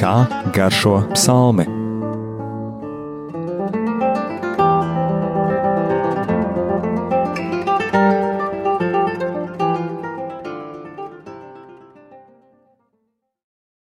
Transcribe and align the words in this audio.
kā 0.00 0.24
garšo 0.56 0.94
psalmi. 1.12 1.66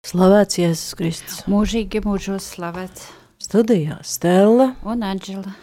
Slavēts 0.03 0.59
Jēzus 0.59 0.97
Kristus. 0.99 1.37
Mūžīgi 1.47 2.03
mūžos 2.03 2.51
slavēts. 2.57 3.07
Studijā 3.43 4.01
Stela. 4.03 4.73
Un 4.83 5.07
Anģela. 5.07 5.55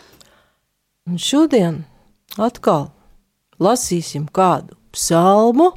Un 1.10 1.20
šodien 1.20 1.84
atkal 2.40 2.88
lasīsim 3.60 4.32
kādu 4.32 4.80
psalmu. 4.96 5.74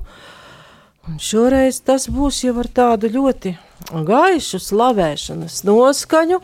Un 1.10 1.18
šoreiz 1.18 1.82
tas 1.82 2.06
būs 2.06 2.44
jau 2.46 2.54
ar 2.62 2.70
tādu 2.70 3.10
ļoti 3.10 3.56
gaišu 3.90 4.60
slavēšanas 4.62 5.62
noskaņu. 5.66 6.38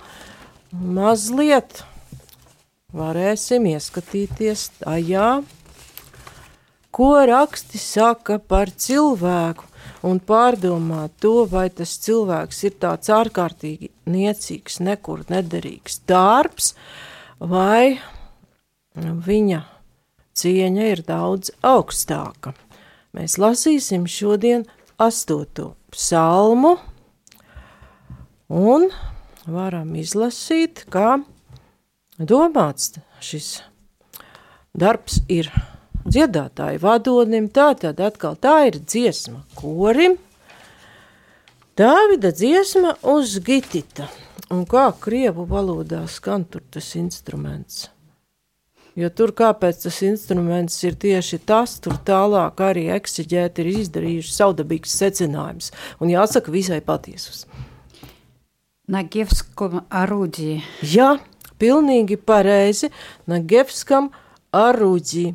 Mazliet 0.72 1.82
varēsim 2.92 3.68
ieskatīties 3.70 4.66
tajā, 4.82 5.30
ko 6.92 7.10
raksti 7.28 7.80
saka 7.80 8.38
par 8.38 8.72
cilvēku 8.72 9.68
un 10.08 10.20
pārdomāt 10.20 11.16
to, 11.22 11.46
vai 11.48 11.68
tas 11.70 11.96
cilvēks 12.04 12.62
ir 12.68 12.76
tāds 12.82 13.10
ārkārtīgi 13.12 13.90
niecīgs, 14.10 14.80
nekur 14.84 15.24
nederīgs 15.30 16.00
darbs, 16.08 16.74
vai 17.38 17.98
viņa 18.96 19.62
cieņa 20.38 20.90
ir 20.92 21.02
daudz 21.06 21.52
augstāka. 21.66 22.54
Mēs 23.16 23.38
lasīsim 23.40 24.06
šodien 24.10 24.66
astoto 25.00 25.72
psalmu 25.94 26.76
un 28.48 28.88
varam 29.46 29.94
izlasīt, 29.96 30.84
kā 30.92 31.18
domāts 32.18 32.98
šis 33.24 33.58
darbs 34.76 35.20
ir 35.28 35.50
dziedātāju 36.08 36.80
vadonim, 36.82 37.48
tā 37.52 37.72
tad 37.78 38.00
atkal 38.00 38.36
tā 38.40 38.60
ir 38.70 38.80
dziesma 38.80 39.44
korim, 39.58 40.16
Dāvida 41.78 42.32
dziesma 42.34 42.96
uz 43.06 43.36
gitita, 43.46 44.08
un 44.50 44.64
kā 44.66 44.88
krievu 44.98 45.44
valodā 45.46 46.00
skan 46.10 46.42
tur 46.42 46.64
tas 46.74 46.88
instruments. 46.98 47.84
Jo 48.98 49.06
tur 49.14 49.30
kāpēc 49.30 49.84
tas 49.84 50.00
instruments 50.02 50.74
ir 50.82 50.96
tieši 50.98 51.38
tas, 51.46 51.76
tur 51.78 51.94
tālāk 52.02 52.58
arī 52.66 52.88
eksiģēti 52.96 53.62
ir 53.62 53.70
izdarījuši 53.84 54.34
saudabīgs 54.40 54.96
secinājums, 55.04 55.70
un 56.02 56.10
jāsaka 56.10 56.50
visai 56.50 56.80
patiesus. 56.82 57.44
Nagevskom 58.88 59.82
arūģī. 59.92 60.54
Jā, 60.88 61.10
pilnīgi 61.60 62.16
pareizi, 62.16 62.88
Nagevskam 63.28 64.12
arūģī 64.56 65.26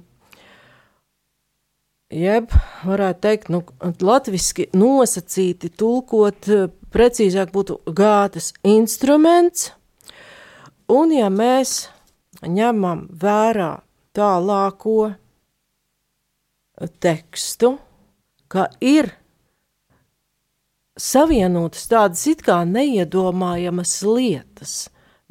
jeb, 2.14 2.54
varētu 2.86 3.22
teikt, 3.24 3.50
nu, 3.54 3.62
latviski 4.04 4.68
nosacīti 4.78 5.72
tulkot, 5.78 6.50
precīzāk 6.94 7.52
būtu 7.54 7.80
gātas 7.96 8.52
instruments, 8.68 9.72
un 10.92 11.14
ja 11.16 11.30
mēs 11.34 11.88
ņemam 12.44 13.08
vērā 13.10 13.72
tālāko 14.14 15.14
tekstu, 17.02 17.78
ka 18.48 18.68
ir 18.82 19.10
savienotas 21.00 21.88
tādas 21.90 22.26
it 22.30 22.44
kā 22.46 22.62
neiedomājamas 22.70 23.96
lietas, 24.06 24.74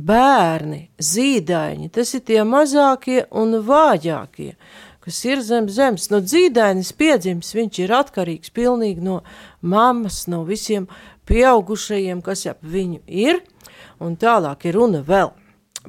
bērni, 0.03 0.89
zīdaiņi, 0.99 1.91
tas 1.95 2.15
ir 2.17 2.25
tie 2.27 2.41
mazākie 2.49 3.23
un 3.31 3.61
vājākie, 3.63 4.55
kas 5.03 5.21
ir 5.29 5.43
zem 5.45 5.69
zemes. 5.71 6.09
No 6.11 6.23
dzīdainis 6.25 6.93
piedzimis, 6.99 7.55
viņš 7.55 7.83
ir 7.85 7.95
atkarīgs 8.01 8.55
pilnīgi 8.55 9.05
no 9.05 9.21
mammas, 9.61 10.27
no 10.27 10.43
visiem 10.49 10.89
pieaugušajiem, 11.31 12.23
kas 12.23 12.47
ap 12.51 12.63
viņu 12.63 13.03
ir, 13.07 13.43
un 14.03 14.19
tālāk 14.19 14.67
ir 14.67 14.79
runa 14.79 15.05
vēl 15.07 15.31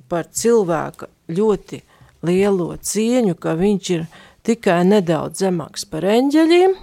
par 0.09 0.29
cilvēka 0.29 1.09
ļoti 1.33 1.81
lielo 2.25 2.73
cieņu, 2.77 3.35
ka 3.35 3.57
viņš 3.57 3.89
ir 3.97 4.05
tikai 4.45 4.83
nedaudz 4.85 5.41
zemāks 5.43 5.85
par 5.89 6.05
eņģeļiem, 6.05 6.75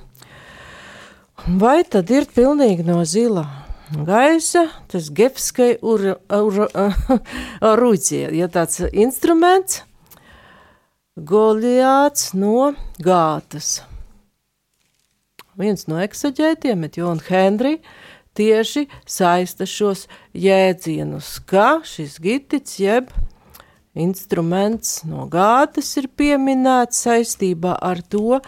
vai 1.46 1.80
tad 1.88 2.10
ir 2.12 2.28
pilnīgi 2.34 2.84
no 2.86 3.00
zilā 3.08 3.46
gaisa, 3.90 4.68
tas 4.90 5.10
gefskai 5.10 5.78
ur, 5.82 6.04
ur, 6.30 6.58
rūķie, 7.80 8.26
ja 8.36 8.48
tāds 8.52 8.82
instruments, 8.92 9.84
Goliāts 11.20 12.30
no 12.38 12.70
Gātas. 13.02 13.80
Viens 15.58 15.84
no 15.90 15.98
eksaģētiem, 16.00 16.86
Jona 16.94 17.26
Henry, 17.26 17.74
tieši 18.38 18.86
saista 19.04 19.66
šos 19.68 20.06
jēdzienus, 20.32 21.34
ka 21.44 21.82
šis 21.84 22.16
gitits 22.22 22.78
jeb 22.80 23.10
instruments 23.98 25.02
no 25.04 25.26
Gātas 25.28 25.90
ir 26.00 26.08
pieminēts 26.16 27.02
saistībā 27.04 27.74
ar 27.82 28.00
to, 28.06 28.38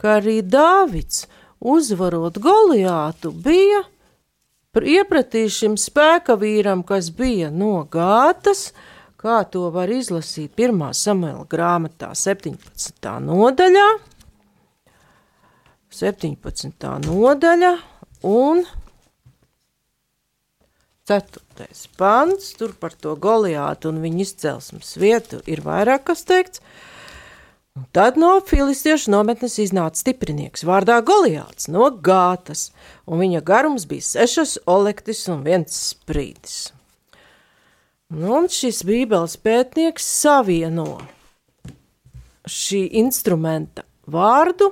ka 0.00 0.16
arī 0.22 0.40
Dāvids 0.46 1.26
uzvarot 1.62 2.38
Goliātu 2.42 3.30
bija 3.32 3.84
iepratījis 4.72 5.58
šim 5.62 5.74
spēka 5.76 6.36
vīram, 6.40 6.82
kas 6.86 7.10
bija 7.14 7.50
no 7.52 7.84
Gātas, 7.92 8.72
kā 9.20 9.42
to 9.44 9.68
var 9.70 9.92
izlasīt 9.92 10.56
1. 10.58 10.80
samuēla 10.96 11.44
grāmatā 11.50 12.12
17. 12.16 13.12
nodaļā, 13.26 13.88
17. 15.92 16.88
nodaļa 17.04 17.72
un 18.24 18.64
4. 21.10 21.68
pants, 21.98 22.54
tur 22.56 22.72
par 22.80 22.96
to 22.96 23.12
Goliātu 23.20 23.92
un 23.92 24.00
viņa 24.02 24.24
izcelsmes 24.24 24.96
vietu 24.96 25.42
ir 25.50 25.60
vairāk 25.66 26.08
kas 26.08 26.24
teikts, 26.24 26.62
tad 27.92 28.16
no 28.20 28.34
filistiešu 28.48 29.12
nometnes 29.12 29.58
iznāca 29.62 30.00
stiprinieks 30.00 30.64
vārdā 30.68 30.98
Goliāts 31.04 31.68
no 31.72 31.88
Gātas, 32.04 32.70
un 33.06 33.22
viņa 33.22 33.40
garums 33.44 33.86
bija 33.88 34.04
sešas 34.04 34.58
olektis 34.68 35.24
un 35.32 35.44
viens 35.46 35.76
sprīdis. 35.92 36.72
Nu, 38.12 38.42
un 38.42 38.50
šis 38.52 38.82
bībeles 38.84 39.38
pētnieks 39.40 40.04
savieno 40.04 41.00
šī 42.44 42.84
instrumenta 43.00 43.86
vārdu 44.04 44.68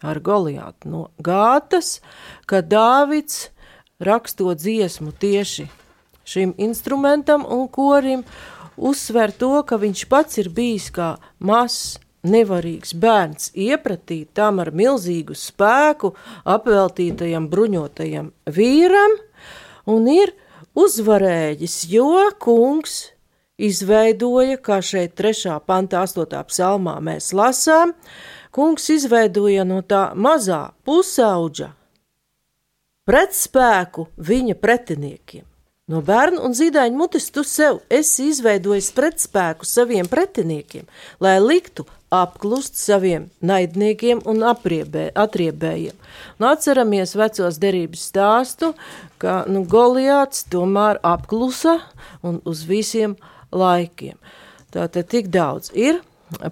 ar 0.00 0.20
Goliātu 0.24 0.88
no 0.88 1.02
Gātas, 1.20 1.98
ka 2.48 2.62
Dāvids 2.64 3.50
rakstot 4.00 4.62
dziesmu 4.62 5.12
tieši 5.12 5.68
šim 6.28 6.54
instrumentam 6.60 7.44
un 7.44 7.66
korim, 7.68 8.24
uzsver 8.76 9.32
to, 9.36 9.58
ka 9.68 9.76
viņš 9.80 10.04
pats 10.08 10.40
ir 10.40 10.48
bijis 10.54 10.88
kā 10.94 11.16
mazs, 11.40 11.98
nevarīgs 12.26 12.94
bērns, 12.98 13.52
iepratīt 13.54 14.32
tam 14.34 14.62
ar 14.62 14.72
milzīgu 14.74 15.36
spēku 15.38 16.14
apveltītajam 16.48 17.48
bruņotajam 17.52 18.32
vīram, 18.54 19.16
un 19.86 20.08
ir 20.12 20.34
uzvarējis, 20.78 21.78
jo 21.92 22.28
kungs 22.42 22.98
izveidoja, 23.58 24.58
kā 24.62 24.80
šeit 24.82 25.16
3. 25.18 25.58
pantā, 25.66 26.04
8. 26.06 26.42
psalmā 26.50 26.98
mēs 27.02 27.32
lasām, 27.34 27.94
kungs 28.54 28.88
izveidoja 28.94 29.66
no 29.66 29.82
tā 29.82 30.08
mazā 30.14 30.68
pusauģa 30.86 31.72
pretspēku 33.08 34.08
viņa 34.20 34.58
pretiniekiem. 34.60 35.44
No 35.88 36.02
bērna 36.04 36.42
un 36.44 36.52
zīdaiņa 36.52 36.96
mutes 36.96 37.30
tu 37.32 37.40
sev 37.48 37.78
esi 37.88 38.26
izveidojis 38.28 38.90
pretspēku 38.92 39.64
saviem 39.64 40.08
pretiniekiem, 40.10 40.84
lai 41.24 41.38
liktu 41.40 41.86
apklust 42.14 42.78
saviem 42.80 43.28
naidniekiem 43.44 44.22
un 44.28 44.42
apriebē, 44.48 45.08
atriebējiem. 45.18 45.96
Un 46.38 46.48
atceramies 46.48 47.14
vecos 47.18 47.60
derības 47.60 48.06
stāstu, 48.10 48.72
ka 49.20 49.42
nu, 49.50 49.64
Goliāts 49.68 50.46
tomēr 50.52 51.00
apklusa 51.04 51.78
un 52.24 52.40
uz 52.48 52.64
visiem 52.68 53.16
laikiem. 53.52 54.16
Tātad 54.72 55.08
tik 55.08 55.30
daudz 55.32 55.72
ir 55.76 56.00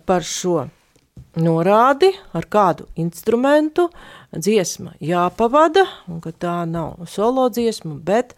par 0.08 0.24
šo 0.24 0.66
norādi, 1.36 2.12
ar 2.32 2.46
kādu 2.48 2.86
instrumentu 2.96 3.90
dziesma 4.32 4.94
jāpavada, 5.00 5.84
un 6.08 6.20
ka 6.24 6.32
tā 6.32 6.62
nav 6.68 7.04
solo 7.08 7.48
dziesma, 7.52 7.96
bet 7.96 8.34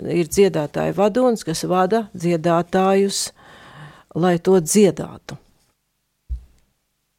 ir 0.00 0.28
dziedātāja 0.28 0.96
vadonis, 0.96 1.44
kas 1.44 1.64
vada 1.68 2.06
dziedātājus, 2.16 3.30
lai 4.16 4.38
to 4.42 4.56
dziedātu. 4.60 5.36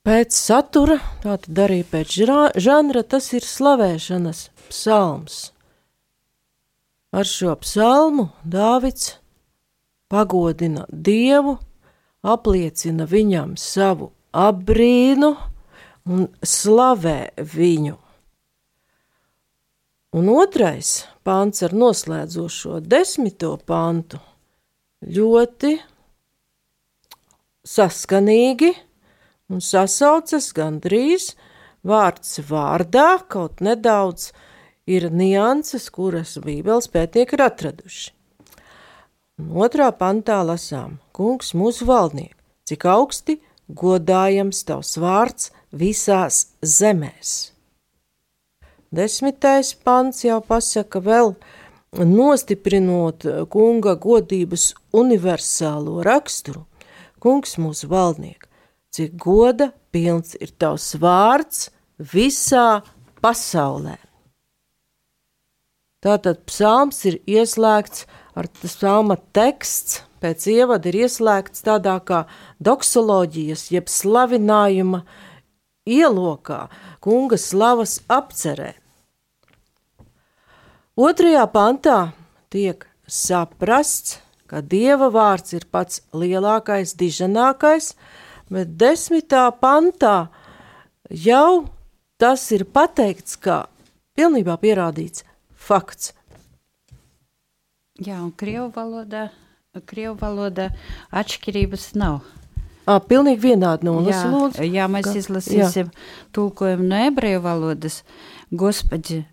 Pēc 0.02 0.34
satura, 0.34 0.96
tātad 1.22 1.60
arī 1.62 1.84
pēc 1.86 2.16
žanra, 2.58 3.04
tas 3.06 3.28
ir 3.38 3.46
slavēšanas 3.46 4.48
psalms. 4.72 5.52
ar 7.12 7.28
šo 7.28 7.54
psalmu 7.62 8.30
Dāvids 8.44 9.20
pagodina 10.10 10.88
Dievu, 10.90 11.60
apliecina 12.24 13.06
viņam 13.06 13.54
savu 13.60 14.10
apbrīnu 14.32 15.32
un 16.10 16.28
slavē 16.42 17.20
viņu. 17.38 17.98
Un 20.18 20.30
otrais 20.34 21.06
pāns 21.24 21.62
ar 21.62 21.78
noslēdzošo 21.78 22.80
desmito 22.82 23.54
pantu 23.70 24.18
ļoti 25.06 25.76
saskanīgi 27.62 28.74
un 29.52 29.62
sasaucas 29.64 30.52
gandrīz 30.56 31.34
vārds 31.88 32.40
vārdā, 32.48 33.20
kaut 33.28 33.62
nedaudz 33.62 34.32
ir 34.88 35.10
nianses, 35.12 35.90
kuras 35.94 36.38
Bībeles 36.42 36.90
pētnieki 36.92 37.38
ir 37.38 37.46
atraduši. 37.48 38.12
Un 39.42 39.64
otrā 39.66 39.90
pantā 39.98 40.42
lasām: 40.46 41.00
Kungs, 41.16 41.56
mūsu 41.58 41.88
valdnieks, 41.90 42.38
cik 42.70 42.86
augsti 42.86 43.40
godājams 43.68 44.64
tavs 44.68 44.98
vārds 45.02 45.50
visās 45.72 46.46
zemēs. 46.62 47.52
Desmitais 48.92 49.72
pants 49.74 50.26
jau 50.26 50.42
pasaka 50.44 51.00
vēl, 51.00 51.34
nostiprinot 51.96 53.24
kunga 53.52 53.96
godības 53.96 54.74
universālo 54.92 56.04
raksturu. 56.04 56.66
Kungs, 57.24 57.56
mūsu 57.62 57.88
valdnieks, 57.92 58.51
cik 58.92 59.16
goda 59.16 59.72
pilns 59.92 60.36
ir 60.40 60.52
tavs 60.60 60.94
vārds 61.00 61.70
visā 61.98 62.82
pasaulē. 63.24 63.98
Tātad 66.02 66.42
psalms 66.50 67.04
ir 67.06 67.20
ieslēgts 67.30 68.08
ar 68.34 68.48
psalma 68.64 69.20
teksts, 69.38 70.02
pēc 70.22 70.48
ievada 70.50 70.90
ir 70.90 71.04
ieslēgts 71.06 71.62
tādā 71.66 72.00
kā 72.06 72.24
doksoloģijas, 72.64 73.68
jeb 73.74 73.90
slavinājuma 73.90 75.04
ielokā, 75.86 76.64
kunga 77.02 77.38
slavas 77.38 78.00
apcerē. 78.10 78.74
Otrajā 80.98 81.46
pantā 81.54 82.00
tiek 82.54 82.84
saprasts, 83.08 84.20
ka 84.50 84.60
dieva 84.62 85.08
vārds 85.14 85.54
ir 85.56 85.64
pats 85.72 86.02
lielākais, 86.12 86.98
diženākais, 87.00 87.94
bet 88.52 88.76
desmitā 88.78 89.48
pantā 89.62 90.30
jau 91.10 91.66
tas 92.22 92.44
ir 92.52 92.66
pateikts, 92.68 93.38
kā 93.40 93.66
pilnībā 94.18 94.58
pierādīts 94.62 95.24
fakts. 95.56 96.12
Jā, 98.02 98.20
un 98.22 98.32
krievu 98.34 98.70
valodā, 98.76 99.30
krievu 99.86 100.18
valodā 100.22 100.70
atšķirības 101.14 101.92
nav. 102.02 102.22
À, 102.90 102.98
pilnīgi 102.98 103.44
vienādi 103.46 103.86
nolasi, 103.86 104.18
jā, 104.18 104.30
lūdzu. 104.34 104.70
jā, 104.74 104.88
mēs 104.90 105.06
Ka- 105.06 105.18
izlasīsim 105.20 105.92
tulkojumu 106.34 106.88
no 106.90 107.02
ebreju 107.08 107.42
valodas. 107.42 108.04
Господи, 108.52 109.26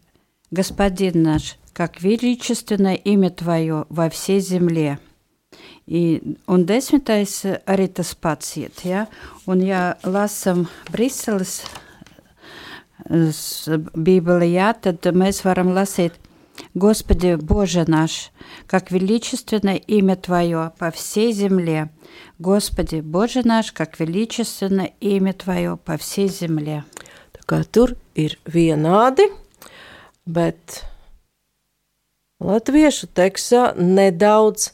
Господин 0.50 1.22
наш, 1.22 1.56
как 1.74 2.00
величественно 2.00 2.94
имя 2.94 3.30
Твое 3.30 3.84
во 3.90 4.08
всей 4.08 4.40
земле. 4.40 4.98
I, 5.85 6.21
un 6.47 6.65
desmitais 6.65 7.43
arī 7.69 7.89
tas 7.93 8.13
pats 8.15 8.55
iet, 8.57 8.85
ja? 8.87 9.05
Un 9.45 9.61
ja 9.61 9.93
lasam 10.03 10.67
Briseles 10.91 11.61
с- 13.09 13.79
Бībeli, 13.93 14.53
jā, 14.55 14.73
tad 14.73 15.05
mēs 15.13 15.43
varam 15.45 15.73
lasīt 15.75 16.13
Господи, 16.75 17.35
Боже 17.35 17.85
наш, 17.87 18.31
как 18.67 18.91
величественно 18.91 19.75
имя 19.75 20.15
Твое 20.15 20.71
по 20.77 20.91
всей 20.91 21.33
земле. 21.33 21.89
Господи, 22.39 23.01
Боже 23.01 23.41
наш, 23.43 23.71
как 23.71 23.99
величественно 23.99 24.89
имя 25.01 25.33
Твое 25.33 25.77
по 25.77 25.97
всей 25.97 26.27
земле. 26.27 26.83
Tā 27.33 27.41
kā 27.47 27.63
tur 27.65 27.95
ir 28.15 28.37
vienādi, 28.45 29.25
bet 30.25 30.83
latviešu 32.39 33.09
tekstā 33.09 33.73
nedaudz 33.75 34.71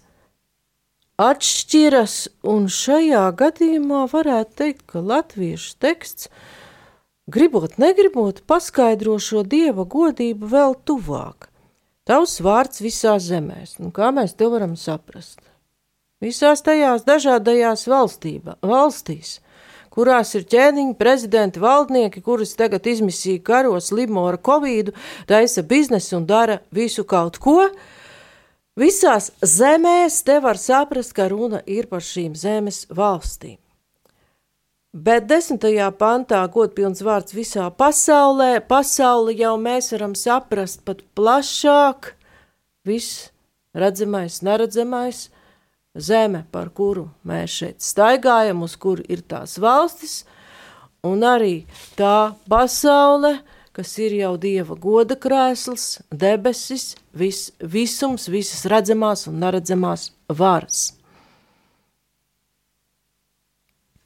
atšķiras, 1.20 2.16
un 2.42 2.66
šajā 2.72 3.24
gadījumā 3.38 4.04
varētu 4.10 4.58
teikt, 4.58 4.84
ka 4.90 5.02
latviešu 5.04 5.76
teksts, 5.82 6.28
gribot, 7.30 7.78
negribot, 7.78 8.42
paskaidro 8.50 9.18
šo 9.22 9.44
dieva 9.46 9.86
godību 9.86 10.50
vēl 10.50 10.78
tuvāk. 10.84 11.48
Tavs 12.04 12.40
vārds 12.44 12.82
visās 12.84 13.30
zemēs, 13.30 13.78
nu 13.80 13.88
kā 13.94 14.10
mēs 14.12 14.34
to 14.36 14.50
varam 14.52 14.74
saprast? 14.76 15.40
Visās 16.20 16.62
tajās 16.64 17.06
dažādajās 17.06 17.86
valstībā, 17.88 18.58
valstīs, 18.64 19.38
kurās 19.94 20.34
ir 20.34 20.44
ķēniņi, 20.50 20.96
prezidenti, 20.98 21.62
valdnieki, 21.62 22.20
kurus 22.24 22.56
tagad 22.58 22.86
izmisīja 22.90 23.42
karo, 23.44 23.78
slimo 23.80 24.26
ar 24.28 24.40
covid, 24.42 24.92
taisa 25.30 25.62
biznesu 25.62 26.18
un 26.18 26.26
dara 26.28 26.58
visu 26.74 27.06
kaut 27.08 27.38
ko. 27.38 27.70
Visās 28.74 29.28
zemēs 29.38 30.16
te 30.26 30.40
var 30.42 30.58
saprast, 30.58 31.12
ka 31.14 31.28
runa 31.30 31.60
ir 31.70 31.86
par 31.86 32.02
šīm 32.02 32.32
zemes 32.34 32.84
valstīm. 32.90 33.60
Bet 34.94 35.28
desmitajā 35.30 35.88
pantā 35.98 36.40
godpilns 36.50 37.02
vārds 37.02 37.34
visā 37.34 37.68
pasaulē, 37.70 38.58
pasauli 38.66 39.36
jau 39.40 39.54
mēs 39.58 39.90
varam 39.94 40.14
saprast 40.18 40.84
pat 40.86 41.02
plašāk, 41.18 42.12
viss 42.86 43.28
redzamais, 43.74 44.40
neredzamais, 44.46 45.28
zeme, 45.94 46.44
par 46.50 46.70
kuru 46.74 47.08
mēs 47.26 47.58
šeit 47.58 47.82
staigājam, 47.82 48.62
uz 48.66 48.74
kuru 48.78 49.06
ir 49.10 49.22
tās 49.26 49.58
valstis, 49.62 50.22
un 51.06 51.26
arī 51.26 51.64
tā 51.98 52.34
pasaule, 52.50 53.36
kas 53.74 53.96
ir 53.98 54.14
jau 54.20 54.34
Dieva 54.38 54.76
goda 54.78 55.16
krēsls, 55.18 56.04
debesis, 56.14 56.94
vis, 57.10 57.48
visums, 57.58 58.28
visas 58.30 58.62
redzamās 58.70 59.26
un 59.30 59.40
neredzamās 59.42 60.12
varas. 60.30 60.92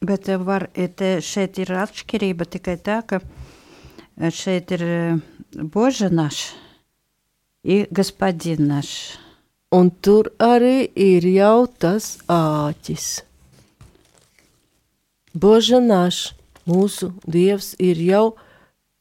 Bet 0.01 0.31
var, 0.41 0.69
šeit 1.25 1.59
ir 1.61 1.75
atšķirība 1.83 2.47
tikai 2.49 2.79
tā, 2.81 3.03
ka 3.05 3.21
eh, 3.21 4.31
šeit 4.33 4.73
ir 4.79 4.87
eh, 4.87 5.21
Boža 5.59 6.09
naša 6.09 6.57
un 7.69 7.85
Gaspadina 7.93 8.79
naša. 8.79 9.19
Un 9.75 9.91
tur 10.01 10.31
arī 10.41 10.89
ir 10.97 11.27
jau 11.29 11.67
tas 11.69 12.15
āķis. 12.33 13.09
Boža 15.37 15.83
naša, 15.85 16.33
mūsu 16.65 17.11
dievs 17.29 17.75
ir 17.77 18.01
jau 18.01 18.23
āķis 18.31 18.48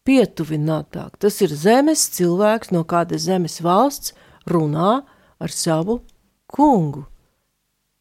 pietuvinātāk. 0.08 1.18
Tas 1.20 1.42
ir 1.44 1.52
zemes 1.52 2.08
cilvēks, 2.16 2.72
no 2.72 2.86
kāda 2.88 3.20
zemes 3.20 3.60
valsts 3.64 4.16
runā 4.48 5.02
ar 5.38 5.54
savu 5.54 6.02
kungu. 6.48 7.06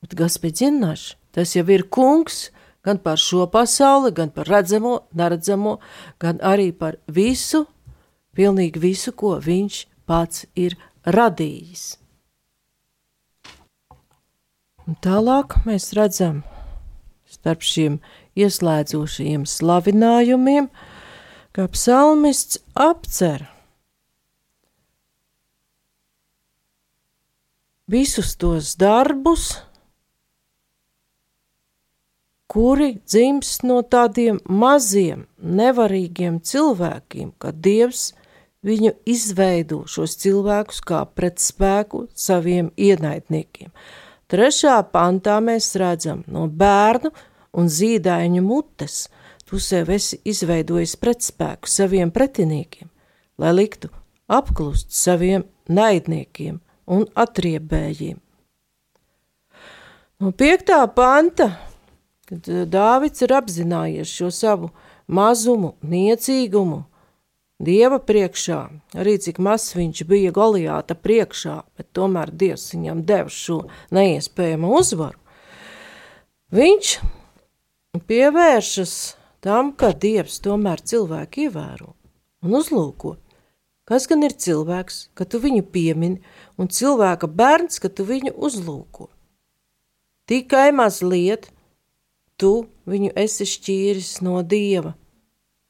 Bet 0.03 0.15
Gaspēdzināš, 0.19 1.17
tas 1.35 1.57
jau 1.57 1.67
ir 1.73 1.89
kungs 1.91 2.47
gan 2.87 3.01
par 3.03 3.19
šo 3.19 3.49
pasauli, 3.51 4.13
gan 4.15 4.31
par 4.31 4.47
redzamo, 4.47 5.01
neredzamo, 5.19 5.79
gan 6.23 6.39
arī 6.39 6.71
par 6.71 7.01
visu, 7.11 7.65
pilnīgi 8.37 8.79
visu, 8.79 9.11
ko 9.11 9.35
viņš 9.43 9.81
pats 10.07 10.47
ir 10.55 10.77
radījis. 11.03 11.97
Un 14.87 14.95
tālāk 15.03 15.59
mēs 15.67 15.91
redzam 15.99 16.45
starp 17.27 17.65
šiem 17.67 17.99
ieslēdzošajiem 18.39 19.49
slavinājumiem, 19.51 20.69
ka 21.57 21.65
psalmists 21.73 22.59
apcer 22.75 23.47
visus 27.89 28.35
tos 28.37 28.75
darbus, 28.77 29.55
kuri 32.53 32.91
dzimst 33.09 33.65
no 33.65 33.79
tādiem 33.81 34.43
maziem, 34.53 35.25
nevarīgiem 35.41 36.43
cilvēkiem, 36.45 37.33
kad 37.41 37.65
Dievs 37.65 38.11
viņu 38.61 38.93
izveido 39.09 39.87
šos 39.89 40.21
cilvēkus 40.21 40.85
kā 40.85 41.07
pretspēku 41.09 42.05
saviem 42.13 42.69
ienaidniekiem. 42.77 43.73
Trešā 44.29 44.77
pantā 44.93 45.41
mēs 45.41 45.73
redzam 45.81 46.21
no 46.29 46.51
bērnu 46.53 47.17
un 47.57 47.73
zīdaiņu 47.73 48.45
mutes, 48.45 49.07
tu 49.47 49.61
sev 49.63 49.91
esi 49.95 50.19
izveidojis 50.27 50.97
pretspēku 50.99 51.71
saviem 51.71 52.11
pretiniekiem, 52.11 52.89
lai 53.39 53.53
liktu 53.55 53.91
apklust 54.27 54.91
saviem 54.91 55.47
naidniekiem 55.71 56.59
un 56.87 57.07
atriebējiem. 57.15 58.19
No 60.23 60.33
piektā 60.33 60.81
panta, 60.97 61.51
kad 62.27 62.49
eh, 62.49 62.65
Dāvids 62.67 63.23
ir 63.23 63.35
apzinājies 63.37 64.11
šo 64.11 64.31
savu 64.35 64.71
mazumu, 65.07 65.75
niecīgumu, 65.85 66.85
Dieva 67.57 67.97
priekšā, 68.05 68.59
arī 69.01 69.15
cik 69.17 69.39
mazs 69.41 69.73
viņš 69.79 70.03
bija 70.05 70.33
Goliāta 70.37 70.93
priekšā, 70.93 71.55
bet 71.73 71.89
tomēr 71.97 72.29
Dievs 72.29 72.67
viņam 72.75 73.01
deva 73.09 73.33
šo 73.33 73.63
neiespējamu 73.97 74.75
uzvaru. 74.77 75.17
Viņš 76.53 76.91
pievēršas 78.05 78.93
tam, 79.47 79.71
ka 79.79 79.93
Dievs 79.95 80.41
tomēr 80.43 80.83
cilvēku 80.83 81.47
ievēro 81.47 81.95
un 82.43 82.59
uzlūko. 82.59 83.17
Kas 83.87 84.09
gan 84.11 84.25
ir 84.27 84.35
cilvēks, 84.35 85.13
ka 85.15 85.25
tu 85.31 85.39
viņu 85.43 85.63
piemini, 85.71 86.19
un 86.59 86.67
cilvēka 86.67 87.29
bērns, 87.31 87.79
ka 87.79 87.87
tu 87.87 88.07
viņu 88.09 88.35
uzlūko? 88.35 89.07
Tikai 90.27 90.73
mazliet 90.75 91.47
tu 92.35 92.67
viņu 92.91 93.13
esi 93.15 93.47
šķīris 93.47 94.17
no 94.27 94.41
Dieva. 94.43 94.97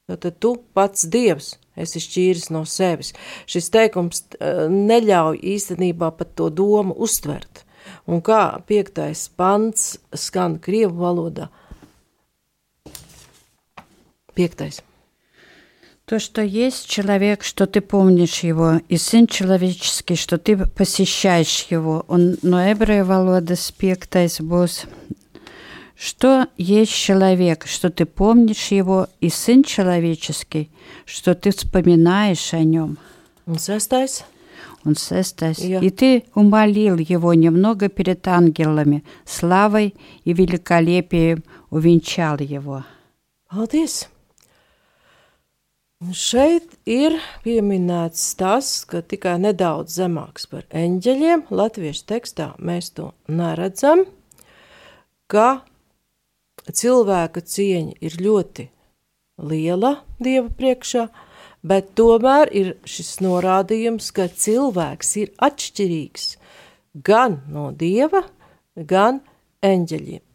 Tad 0.09 0.38
tu 0.40 0.54
pats 0.73 1.04
Dievs 1.12 1.56
esi 1.76 2.00
šķīris 2.00 2.49
no 2.54 2.62
sevis. 2.64 3.12
Šis 3.45 3.68
teikums 3.75 4.23
uh, 4.25 4.64
neļauj 4.73 5.42
īstenībā 5.56 6.12
pat 6.16 6.33
to 6.38 6.49
domu 6.49 6.97
uztvert. 6.97 7.66
Un 8.09 8.23
kā 8.25 8.62
piektais 8.66 9.26
pants 9.37 9.99
skan 10.16 10.56
Krievu 10.62 10.97
valodā? 11.04 11.50
Piektais. 14.37 14.83
То, 16.05 16.21
что 16.21 16.40
есть 16.40 16.88
человек, 16.88 17.43
что 17.43 17.66
ты 17.66 17.81
помнишь 17.81 18.45
его, 18.45 18.81
и 18.88 18.97
сын 18.97 19.26
человеческий, 19.26 20.14
что 20.14 20.38
ты 20.38 20.57
посещаешь 20.57 21.66
его. 21.69 22.05
Un 22.07 22.38
no 22.43 22.61
ebreju 22.62 23.05
valodas 23.05 23.73
piektais 23.73 24.38
būs 24.40 24.87
что 25.97 26.47
есть 26.59 26.93
человек, 26.93 27.66
что 27.66 27.90
ты 27.90 28.05
помнишь 28.05 28.69
его, 28.69 29.09
и 29.21 29.31
Сын 29.31 29.64
Человеческий, 29.64 30.71
что 31.07 31.35
ты 31.35 31.50
вспоминаешь 31.50 32.52
о 32.52 32.62
нем. 32.62 32.99
Un 33.47 33.57
sestais. 33.57 34.23
Он 34.85 34.95
сестась. 34.95 35.59
Я. 35.59 35.81
И 35.81 35.90
ты 35.90 36.25
умолил 36.35 36.97
его 36.99 37.35
немного 37.35 37.88
перед 37.88 38.28
ангелами, 38.28 39.05
славой 39.25 39.95
и 40.25 40.33
великолепием 40.33 41.43
увенчал 41.71 42.38
его. 42.38 42.85
Paldies! 43.50 44.09
Šeit 45.97 46.75
ir 46.85 47.15
pieminēts 47.41 48.35
tas, 48.37 48.67
ka 48.85 49.00
tikai 49.00 49.38
nedaudz 49.41 49.95
zemāks 49.97 50.45
par 50.50 50.67
eņģeļiem. 50.69 51.47
Latviešu 51.49 52.05
tekstā 52.12 52.50
mēs 52.61 52.91
to 52.93 53.15
neredzam, 53.33 54.03
ka 55.33 55.65
cilvēka 56.69 57.41
cieņa 57.41 57.97
ir 58.05 58.19
ļoti 58.21 58.69
liela 59.41 59.95
Dieva 60.21 60.53
priekšā, 60.53 61.07
bet 61.65 61.95
tomēr 61.97 62.53
ir 62.53 62.71
šis 62.85 63.17
norādījums, 63.25 64.12
ka 64.12 64.29
cilvēks 64.29 65.17
ir 65.25 65.33
atšķirīgs 65.49 66.29
gan 67.09 67.41
no 67.49 67.71
Dieva, 67.73 68.26
gan 68.76 69.25
eņģeļiem. 69.65 70.25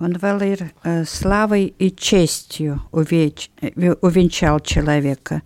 Он 0.00 0.14
vēl 0.18 0.40
ir 0.42 0.62
э, 0.84 1.04
славой 1.04 1.74
и 1.78 1.90
честью 1.94 2.80
увеч- 2.92 3.50
э, 3.60 3.94
увенчал 4.00 4.58
человека. 4.60 5.42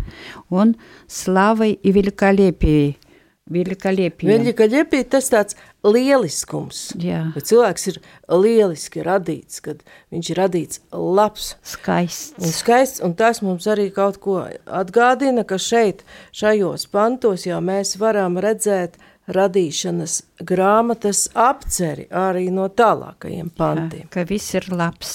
Он 0.48 0.76
славой 1.08 1.72
и 1.72 1.90
великолепием, 1.92 2.94
великолепием. 3.50 4.30
Viņa 4.32 4.54
gaļiepī 4.56 5.02
tas 5.10 5.28
tāds 5.30 5.56
lieliskums. 5.84 6.92
Jā, 6.98 7.32
Ka 7.34 7.40
cilvēks 7.40 7.86
ir 7.90 7.98
lieliski 8.28 9.02
radīts, 9.06 9.60
kad 9.62 9.82
viņš 10.12 10.30
ir 10.32 10.36
radīts 10.40 10.80
labs 10.92 11.52
un 11.54 11.60
skaists. 11.74 12.52
skaists, 12.60 13.02
un 13.04 13.14
tas 13.14 13.42
mums 13.42 13.66
arī 13.66 13.90
kaut 13.92 14.18
ko 14.20 14.48
atgādina, 14.66 15.44
ka 15.46 15.56
šeit, 15.58 16.02
šajos 16.32 16.86
pantos, 16.90 17.46
jau 17.46 17.60
mēs 17.60 17.96
varam 17.98 18.38
redzēt 18.38 18.94
radīšanas 19.29 20.17
grāmatas 20.47 21.27
apceri 21.37 22.07
arī 22.09 22.49
no 22.53 22.67
tālākajiem 22.69 23.51
pantiem. 23.57 24.09
Ka 24.09 24.25
viss 24.27 24.55
ir 24.57 24.67
labs. 24.73 25.13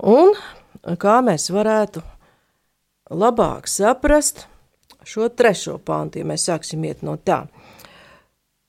Un 0.00 0.32
kā 1.00 1.20
mēs 1.24 1.50
varētu 1.54 2.02
labāk 3.14 3.68
saprast 3.70 4.46
šo 5.04 5.28
trešo 5.28 5.78
pantu, 5.84 6.20
ja 6.20 6.28
mēs 6.28 6.48
sāksim 6.48 6.84
iet 6.88 7.04
no 7.04 7.16
tā. 7.20 7.44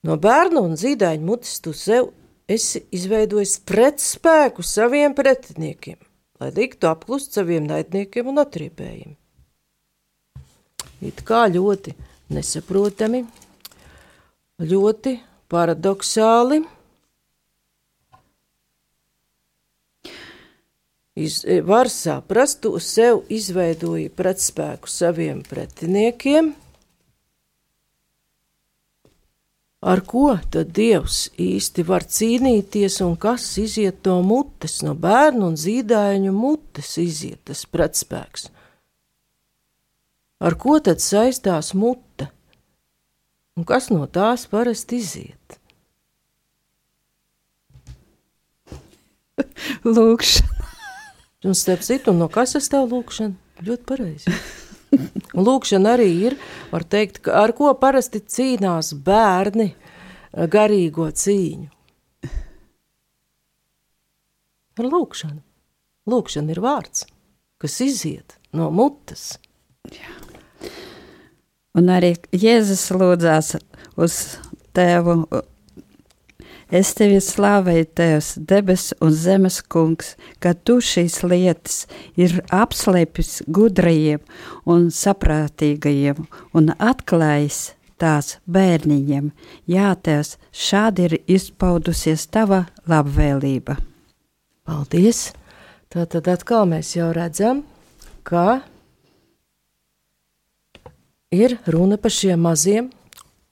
No 0.05 0.19
bērna 0.21 0.61
un 0.61 0.75
zīdaiņa 0.77 1.25
mutes 1.25 1.59
tu 1.63 1.73
sev 1.73 2.11
esi 2.51 2.83
izveidojis 2.93 3.57
pretspēku 3.65 4.63
saviem 4.63 5.15
pretiniekiem, 5.17 5.97
lai 6.41 6.51
liktu 6.53 6.91
apklust 6.91 7.33
saviem 7.33 7.65
naidniekiem 7.65 8.27
un 8.29 8.43
atriebējiem. 8.43 9.15
It 11.05 11.23
kā 11.25 11.45
ļoti 11.51 11.95
nesaprotami, 12.33 13.23
ļoti 14.59 15.17
paradoxāli. 15.51 16.61
Iz, 21.15 21.45
var 21.63 21.87
saprast, 21.87 22.61
tu 22.63 22.75
sev 22.83 23.23
izveidoji 23.31 24.09
pretspēku 24.11 24.91
saviem 24.91 25.41
pretiniekiem. 25.47 26.51
Ar 29.85 30.01
ko 30.01 30.33
tad 30.51 30.73
Dievs 30.75 31.29
īsti 31.39 31.85
var 31.85 32.03
cīnīties, 32.09 32.97
un 33.05 33.13
kas 33.21 33.45
iziet 33.61 34.07
no 34.09 34.17
mutes, 34.25 34.79
no 34.83 34.95
bērnu 34.97 35.51
un 35.51 35.57
zīdaiņu 35.61 36.33
mutes 36.35 36.97
iziet 36.99 37.43
tas 37.47 37.63
pretspēks? 37.69 38.49
Ar 40.41 40.57
ko 40.59 40.79
tad 40.83 40.99
saistās 41.05 41.71
mute? 41.77 42.31
Un 43.55 43.63
kas 43.63 43.87
no 43.87 44.03
tās 44.11 44.43
parasti 44.51 44.99
iziet? 44.99 45.59
Lūkšana. 49.85 50.67
Un 51.45 51.55
starp 51.55 51.83
citu, 51.85 52.11
no 52.15 52.27
kas 52.31 52.55
sastāv 52.55 52.89
lūkšana? 52.91 53.35
Ļoti 53.63 53.87
pareizi. 53.87 54.33
Lūkšana 55.47 55.93
arī 55.95 56.09
ir, 56.29 56.35
var 56.71 56.83
teikt, 56.89 57.27
ar 57.29 57.53
ko 57.55 57.71
parasti 57.79 58.19
cīnās 58.19 58.91
bērni 59.05 59.69
eh, 59.71 59.77
garīgo 60.51 61.07
cīņu. 61.11 61.71
Ar 64.75 64.91
lūkšanu. 64.91 65.39
Lūkšana 66.11 66.51
ir 66.51 66.61
vārds, 66.65 67.05
kas 67.61 67.79
iziet 67.85 68.35
no 68.51 68.67
mutes. 68.73 69.37
Un 71.75 71.91
arī 71.91 72.13
Jēzus 72.31 72.87
lūdzās 72.95 73.55
uz 73.99 74.15
Tēvu. 74.75 75.25
Es 76.73 76.95
tevi 76.97 77.19
slavēju, 77.21 77.85
Tēvs, 77.99 78.29
debes 78.49 78.87
un 79.03 79.11
zemes 79.13 79.59
kungs, 79.69 80.15
ka 80.41 80.55
tu 80.55 80.79
šīs 80.81 81.19
lietas 81.27 81.83
ir 82.17 82.39
apslēpis 82.49 83.43
gudrajiem 83.45 84.23
un 84.65 84.87
saprātīgajiem 84.89 86.25
un 86.57 86.71
atklājis 86.73 87.75
tās 88.01 88.37
bērniņiem. 88.49 89.29
Jā, 89.69 89.93
Tēvs, 89.93 90.35
šādi 90.51 91.09
ir 91.09 91.17
izpaudusies 91.37 92.25
tava 92.33 92.65
labvēlība. 92.89 93.77
Paldies! 94.65 95.27
Tātad 95.93 96.25
atkal 96.27 96.65
mēs 96.67 96.95
jau 96.97 97.11
redzam, 97.15 97.61
ka 98.27 98.63
ir 101.35 101.57
runa 101.71 101.97
par 102.01 102.13
šiem 102.13 102.41
maziem 102.45 102.89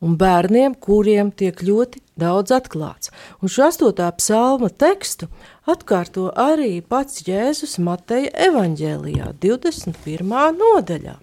un 0.04 0.16
bērniem, 0.20 0.76
kuriem 0.76 1.32
tiek 1.32 1.62
ļoti 1.64 2.02
daudz 2.20 2.54
atklāts. 2.56 3.12
Un 3.42 3.52
šo 3.52 3.68
astotā 3.70 4.10
psalma 4.18 4.70
tekstu 4.70 5.30
atkārto 5.70 6.30
arī 6.40 6.82
pats 6.82 7.24
Jēzus 7.28 7.78
Mateja 7.84 8.34
evaņģēlijā, 8.50 9.32
21. 9.44 10.34
nodaļā. 10.60 11.16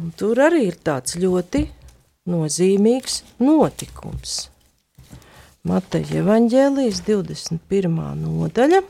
Un 0.00 0.14
tur 0.16 0.40
arī 0.40 0.64
ir 0.70 0.80
tāds 0.80 1.18
ļoti 1.20 1.66
nozīmīgs 2.30 3.20
notikums. 3.42 4.38
Mateja 5.68 6.22
evaņģēlijas 6.22 7.02
21. 7.04 8.00
nodaļa, 8.22 8.80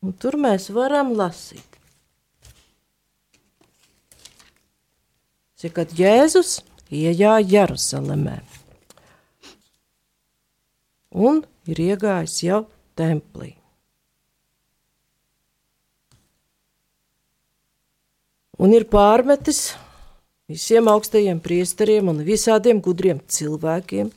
un 0.00 0.14
tur 0.16 0.38
mēs 0.40 0.70
varam 0.72 1.12
lasīt. 1.18 1.65
Ir, 5.64 5.72
kad 5.72 5.92
Jēzus 5.96 6.60
iejāja 6.92 7.40
Jeruzalemē 7.40 8.40
un 11.16 11.40
ir 11.66 11.80
iegājis 11.80 12.40
jau 12.44 12.60
templī. 12.98 13.54
Un 18.56 18.72
ir 18.72 18.86
pārmetis 18.88 19.74
visiem 20.48 20.88
augstajiem 20.88 21.42
priesteriem 21.44 22.08
un 22.08 22.22
visādiem 22.24 22.80
gudriem 22.80 23.20
cilvēkiem, 23.20 24.12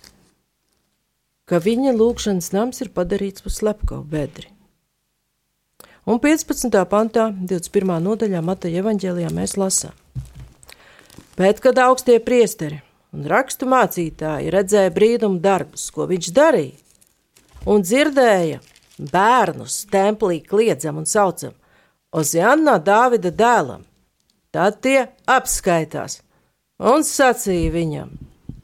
ka 1.50 1.60
viņa 1.60 1.96
lūgšanas 1.98 2.54
nams 2.56 2.80
ir 2.84 2.94
padarīts 2.96 3.44
par 3.44 3.56
slepkavu 3.56 4.06
bedri. 4.08 4.48
Un 6.10 6.22
15. 6.22 6.72
pantā, 6.90 7.28
21. 7.34 8.00
nodaļā 8.06 8.40
Mateja 8.42 8.84
evaņģēlijā 8.84 9.34
mēs 9.36 9.58
lasām. 9.60 9.94
Bet, 11.40 11.62
kad 11.64 11.78
augstie 11.80 12.18
priesteri 12.20 12.82
un 13.16 13.24
rakstu 13.32 13.68
mācītāji 13.72 14.52
redzēja 14.52 14.92
brīnumu 14.92 15.40
darbus, 15.40 15.86
ko 15.96 16.04
viņš 16.10 16.34
darīja, 16.36 16.76
un 17.72 17.86
dzirdēja 17.86 18.60
bērnus 19.00 19.86
templī 19.92 20.42
kliedzam 20.44 21.00
un 21.00 21.08
saucam 21.08 21.56
Ozianā 22.12 22.76
Dāvida 22.84 23.32
dēlam, 23.32 23.86
tad 24.52 24.82
tie 24.84 25.06
apskaitās 25.30 26.20
un 26.92 27.08
sacīja 27.08 27.72
viņam, 27.72 28.12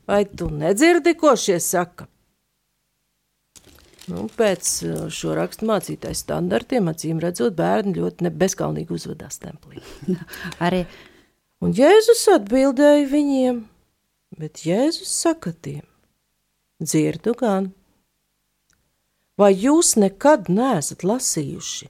vai 0.09 0.25
tu 0.27 0.49
nedzirdi, 0.51 1.15
ko 1.15 1.37
šie 1.39 1.61
saka? 1.63 2.09
Nu, 4.11 4.27
pēc 4.35 4.75
uh, 4.83 5.07
šo 5.09 5.33
rakstu 5.39 5.65
mācītāju 5.71 6.17
standartiem, 6.19 6.91
acīm 6.91 7.23
redzot, 7.23 7.55
bērni 7.57 7.95
ļoti 7.97 8.35
bezkalnīgi 8.35 8.99
uzvedās 8.99 9.39
templī. 9.41 9.79
Arī 10.65 10.83
Un 11.63 11.71
Jēzus 11.75 12.25
atbildēja 12.33 13.07
viņiem, 13.09 13.63
bet 14.39 14.65
Jēzus 14.67 15.11
saka 15.23 15.53
tiem: 15.53 15.83
Dzirdu 16.83 17.35
gan, 17.39 17.71
vai 19.39 19.53
jūs 19.55 19.95
nekad 19.99 20.51
neesat 20.51 21.05
lasījuši 21.07 21.89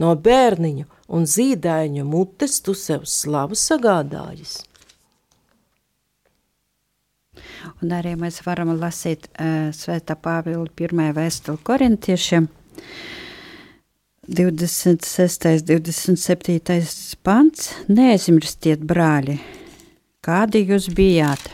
no 0.00 0.14
bērniņu 0.14 0.86
un 1.10 1.26
zīdaiņu 1.26 2.06
mutes 2.06 2.60
tu 2.62 2.76
sev 2.78 3.06
slavu 3.10 3.58
sagādājis? 3.58 4.60
Un 7.82 7.92
arī 7.96 8.14
mēs 8.16 8.40
varam 8.44 8.72
lasīt 8.78 9.26
uh, 9.28 9.68
Svētā 9.76 10.16
Pāvila 10.16 10.68
pirmā 10.76 11.10
vēstule 11.16 11.60
korintiešiem. 11.64 12.48
26. 14.30 15.64
27. 15.66 16.60
pants. 17.22 17.70
Neaizmirstiet, 17.90 18.84
brāļi, 18.86 19.40
kādi 20.22 20.62
jūs 20.68 20.86
bijāt. 20.94 21.48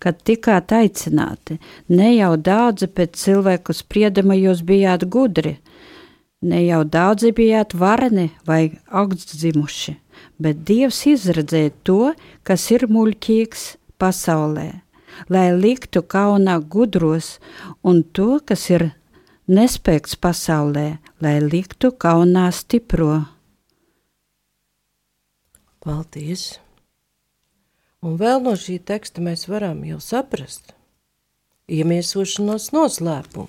Kad 0.00 0.22
tikāt 0.24 0.72
aicināti, 0.72 1.58
ne 1.92 2.08
jau 2.16 2.32
daudzi 2.40 2.88
pēc 2.88 3.20
cilvēku 3.20 3.76
sprieduma 3.76 4.34
jūs 4.34 4.62
bijāt 4.64 5.04
gudri, 5.12 5.58
ne 6.40 6.62
jau 6.64 6.80
daudzi 6.88 7.34
bijāt 7.36 7.76
vareni 7.76 8.30
vai 8.48 8.72
augstdzimuši, 8.88 9.94
bet 10.40 10.64
Dievs 10.66 11.04
izredzēja 11.12 11.74
to, 11.84 12.14
kas 12.48 12.64
ir 12.72 12.88
muļķīgs 12.88 13.68
pasaulē, 14.00 14.70
lai 15.28 15.46
liktu 15.52 16.00
kaunā 16.00 16.56
gudros 16.64 17.36
un 17.84 18.02
to, 18.02 18.40
kas 18.40 18.70
ir 18.72 18.88
nespēks 19.52 20.16
pasaulē, 20.22 20.86
lai 21.22 21.36
liktu 21.44 21.92
kaunā 22.04 22.48
stipro. 22.56 23.22
Paldies! 25.82 26.46
Un 28.02 28.16
vēl 28.18 28.42
no 28.42 28.56
šī 28.58 28.80
teksta 28.82 29.22
mēs 29.22 29.46
varam 29.50 29.84
jau 29.86 30.00
saprast 30.02 30.74
iemiesošanos 31.70 32.72
noslēpumu, 32.74 33.46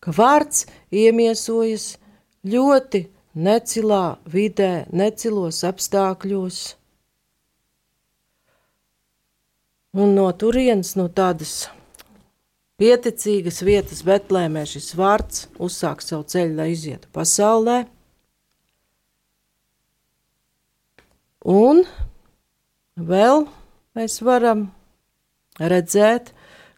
ka 0.00 0.14
vārds 0.16 0.64
iemiesojas 0.88 1.90
ļoti 2.48 3.02
necilā 3.36 4.04
vidē, 4.32 4.72
necilos 4.88 5.60
apstākļos, 5.68 6.62
Un 9.96 10.10
no 10.12 10.26
turienes, 10.36 10.90
no 10.98 11.06
tādas 11.08 11.70
pieticīgas 12.80 13.62
vietas, 13.64 14.02
Betlēmē, 14.06 14.64
šis 14.68 14.92
vārds 14.98 15.46
uzsāk 15.62 16.02
savu 16.04 16.26
ceļu, 16.28 16.56
lai 16.58 16.70
izietu 16.74 17.08
pasaulē. 17.14 17.84
Un 21.46 21.84
vēl 22.98 23.46
mēs 23.96 24.18
varam 24.26 24.66
redzēt, 25.60 26.32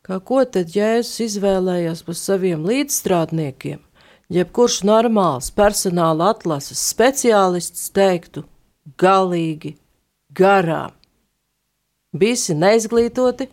ka 0.04 0.20
ko 0.24 0.44
tad 0.44 0.74
Jēzus 0.76 1.24
izvēlējās 1.26 2.04
par 2.06 2.18
saviem 2.18 2.66
līdzstrādniekiem. 2.68 3.80
Jebkurš 4.28 4.82
normāls 4.84 5.48
personāla 5.56 6.34
atlases 6.34 6.82
speciālists 6.92 7.88
teiktu 7.96 8.44
galīgi 9.00 9.78
garām 10.36 10.92
visi 12.12 12.54
neizglītoti, 12.56 13.48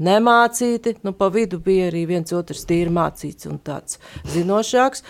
nemācīti, 0.00 0.96
nu 1.06 1.12
pa 1.16 1.28
vidu 1.32 1.60
bija 1.62 1.90
arī 1.90 2.06
viens 2.08 2.32
otrs 2.36 2.64
tīri 2.68 2.92
mācīts 2.94 3.48
un 3.50 3.60
tāds 3.64 4.00
zinošāks. 4.32 5.04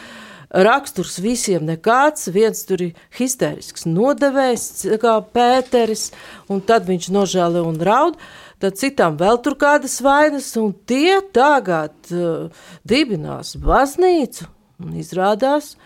Raksturs 0.51 1.21
visiem 1.23 1.63
nekāds, 1.63 2.27
viens 2.35 2.65
tur 2.67 2.83
ir 2.83 2.97
histērisks 3.15 3.87
nodevējs, 3.87 4.65
kā 4.99 5.13
Pēteris, 5.31 6.09
un 6.51 6.59
tad 6.67 6.89
viņš 6.89 7.07
nožēlo 7.15 7.63
un 7.69 7.79
raud, 7.87 8.19
tad 8.59 8.75
citam 8.81 9.15
vēl 9.21 9.39
tur 9.45 9.55
kādas 9.61 10.01
vainas, 10.03 10.51
un 10.59 10.75
tie 10.91 11.21
tagad 11.31 11.95
uh, 12.11 12.51
dibinās 12.83 13.55
baznīcu, 13.63 14.51
un 14.83 14.99
izrādās, 14.99 15.77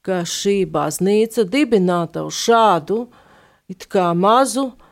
ka 0.00 0.22
šī 0.24 0.62
baznīca 0.72 1.44
dibināta 1.44 2.24
uz 2.24 2.40
šādu 2.48 3.04
it 3.68 3.84
kā 3.92 4.14
mazu, 4.16 4.70
uh, 4.70 4.87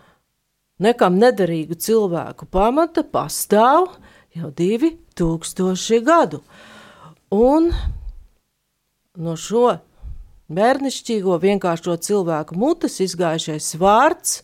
nekam 0.83 1.19
nederīgu 1.21 1.79
cilvēku 1.81 2.49
pamata 2.53 3.05
pastāv 3.05 3.91
jau 4.37 4.51
divi 4.57 4.97
tūkstoši 5.17 6.01
gadu. 6.05 6.43
Un 7.33 7.71
no 9.17 9.37
šo 9.41 9.79
bērnišķīgo 10.53 11.39
vienkāršo 11.43 11.97
cilvēku 12.07 12.59
mutes 12.59 13.01
izgājušais 13.03 13.73
vārds 13.81 14.43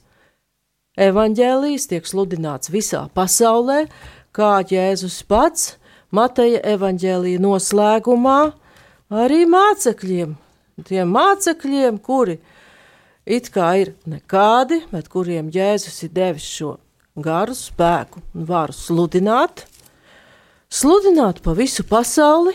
evaņģēlijas 1.00 1.86
tiek 1.92 2.08
sludināts 2.08 2.72
visā 2.72 3.06
pasaulē, 3.14 3.86
kā 4.32 4.58
Jēzus 4.68 5.22
pats 5.28 5.76
Mateja 6.12 6.60
evaņģēlija 6.74 7.40
noslēgumā 7.40 8.40
arī 9.22 9.44
mācekļiem, 9.48 10.34
tiem 10.88 11.14
mācekļiem, 11.14 12.00
kuri 12.04 12.36
it 13.26 13.50
kā 13.54 13.68
ir 13.82 13.94
nekādi, 14.08 14.82
bet 14.92 15.08
kuriem 15.12 15.50
Jēzus 15.52 16.02
ir 16.06 16.12
devis 16.14 16.46
šo 16.46 16.76
garu 17.16 17.54
spēku 17.56 18.22
un 18.34 18.46
varu 18.48 18.74
sludināt, 18.74 19.66
sludināt 20.72 21.42
pa 21.44 21.54
visu 21.56 21.84
pasauli, 21.88 22.54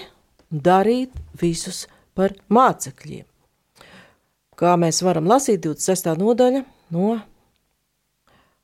darīt 0.51 1.13
visus 1.39 1.85
par 2.17 2.33
mācekļiem. 2.49 3.25
Kā 4.57 4.73
mēs 4.81 5.03
varam 5.05 5.27
lasīt 5.29 5.61
26. 5.61 6.15
nodaļa 6.17 6.63
no 6.95 7.17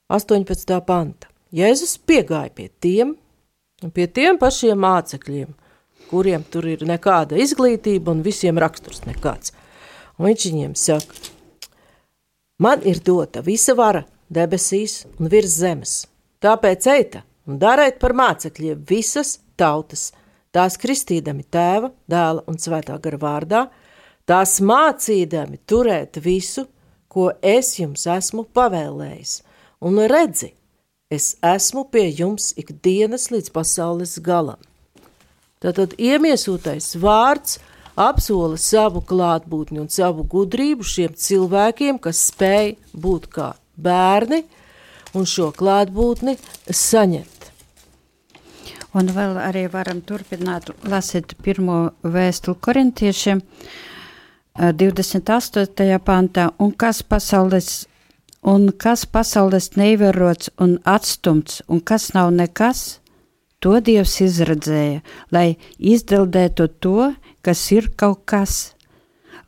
18. 0.10 0.80
panta. 0.88 1.30
Jēzus 1.54 2.00
piegāja 2.02 2.50
pie 2.50 2.72
tiem, 2.82 3.14
pie 3.94 4.08
tiem 4.10 4.40
pašiem 4.42 4.80
mācekļiem, 4.82 5.52
kuriem 6.10 6.42
tur 6.50 6.66
ir 6.72 6.82
nekāda 6.90 7.38
izglītība 7.38 8.10
un 8.16 8.24
visiem 8.26 8.58
raksturs 8.58 9.04
nekāds. 9.06 9.54
Un 10.18 10.32
viņš 10.32 10.48
viņiem 10.50 10.74
saka, 10.78 11.33
Man 12.58 12.84
ir 12.86 13.00
dota 13.02 13.42
visa 13.42 13.74
vara 13.74 14.04
debesīs 14.30 15.04
un 15.18 15.30
virs 15.30 15.56
zemes. 15.58 15.94
Tāpēc 16.44 16.86
eita 16.92 17.24
un 17.50 17.58
dariet 17.58 17.98
par 18.00 18.14
mācekļiem 18.14 18.84
visas 18.90 19.40
tautas, 19.58 20.12
tās 20.54 20.78
kristīdami 20.78 21.48
tēva, 21.50 21.90
dēla 22.06 22.44
un 22.48 22.60
svētā 22.62 23.00
gara 23.02 23.18
vārdā, 23.18 23.64
tās 24.30 24.60
mācīdami 24.62 25.64
turēt 25.66 26.22
visu, 26.22 26.68
ko 27.10 27.32
es 27.42 27.74
jums 27.80 28.06
esmu 28.10 28.46
pavēlējis, 28.54 29.34
un 29.82 29.98
redzi, 30.10 30.54
es 31.10 31.36
esmu 31.42 31.88
pie 31.90 32.08
jums 32.14 32.52
ikdienas 32.58 33.32
līdz 33.34 33.50
pasaules 33.54 34.18
galam. 34.22 34.62
Tātad 35.64 35.98
iemiesūtais 35.98 36.94
vārds– 37.02 37.58
apsola 38.00 38.58
savu 38.58 39.02
klātbūtni 39.06 39.82
un 39.84 39.90
savu 39.92 40.26
gudrību 40.30 40.86
šiem 40.88 41.14
cilvēkiem, 41.18 42.00
kas 42.02 42.28
spēj 42.32 42.76
būt 42.94 43.30
kā 43.34 43.54
bērni 43.78 44.44
un 45.14 45.28
šo 45.30 45.52
klātbūtni 45.56 46.38
saņemt. 46.70 47.50
Un 48.94 49.10
vēl 49.10 49.40
arī 49.42 49.66
varam 49.74 50.04
turpināt 50.06 50.70
lasīt 50.86 51.34
pirmo 51.42 51.96
vēstuli 52.06 52.60
korintiešiem 52.62 53.42
28. 54.54 55.98
pantā, 56.06 56.52
un 56.62 56.76
kas 56.78 57.02
pasaules, 57.02 57.88
un 58.46 58.70
kas 58.78 59.08
pasaules 59.10 59.72
neievērots 59.80 60.52
un 60.62 60.78
atstumts, 60.86 61.64
un 61.68 61.82
kas 61.82 62.12
nav 62.14 62.30
nekas, 62.38 63.00
to 63.64 63.80
Dievs 63.80 64.20
izredzēja, 64.26 65.02
lai 65.32 65.56
izdildētu 65.80 66.68
to, 66.84 67.14
kas 67.44 67.64
ir 67.72 67.88
kaut 67.96 68.26
kas, 68.28 68.74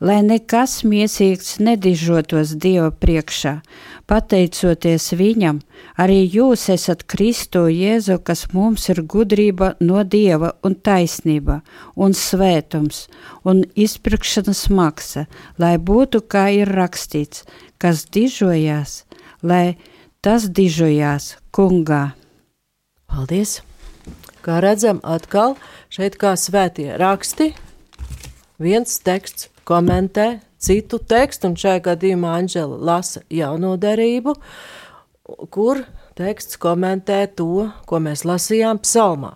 lai 0.00 0.22
nekas 0.24 0.82
miesīgs 0.88 1.56
nedižotos 1.60 2.54
Dieva 2.60 2.90
priekšā. 2.92 3.58
Pateicoties 4.06 5.10
viņam, 5.18 5.60
arī 5.98 6.20
jūs 6.30 6.68
esat 6.72 7.04
Kristo 7.10 7.66
Jēzu, 7.72 8.20
kas 8.22 8.46
mums 8.54 8.88
ir 8.92 9.02
gudrība 9.02 9.74
no 9.80 10.04
Dieva 10.04 10.54
un 10.64 10.76
taisnība 10.76 11.60
un 11.96 12.14
svētums 12.14 13.06
un 13.44 13.64
izpirkšanas 13.74 14.66
maksa, 14.70 15.26
lai 15.58 15.76
būtu, 15.76 16.22
kā 16.22 16.48
ir 16.54 16.70
rakstīts, 16.70 17.44
kas 17.82 18.06
dižojās, 18.14 19.02
lai 19.42 19.76
tas 20.22 20.48
dižojās 20.48 21.34
kungā. 21.50 22.04
Paldies! 23.10 23.65
Kā 24.46 24.60
redzam, 24.62 25.00
atkal 25.02 25.56
šeit 25.90 26.14
kā 26.20 26.36
svētie 26.38 26.92
raksti, 27.00 27.48
viens 28.62 29.00
teksts 29.02 29.48
komentē 29.66 30.36
citu 30.62 31.00
tekstu, 31.02 31.50
un 31.50 31.56
šajā 31.58 31.80
gadījumā 31.88 32.36
Anģela 32.40 32.78
lasa 32.78 33.24
jauno 33.26 33.74
derību, 33.80 34.36
kur 35.50 35.82
teksts 36.18 36.60
komentē 36.62 37.24
to, 37.34 37.66
ko 37.90 38.00
mēs 38.02 38.22
lasījām 38.28 38.78
psalmā. 38.84 39.34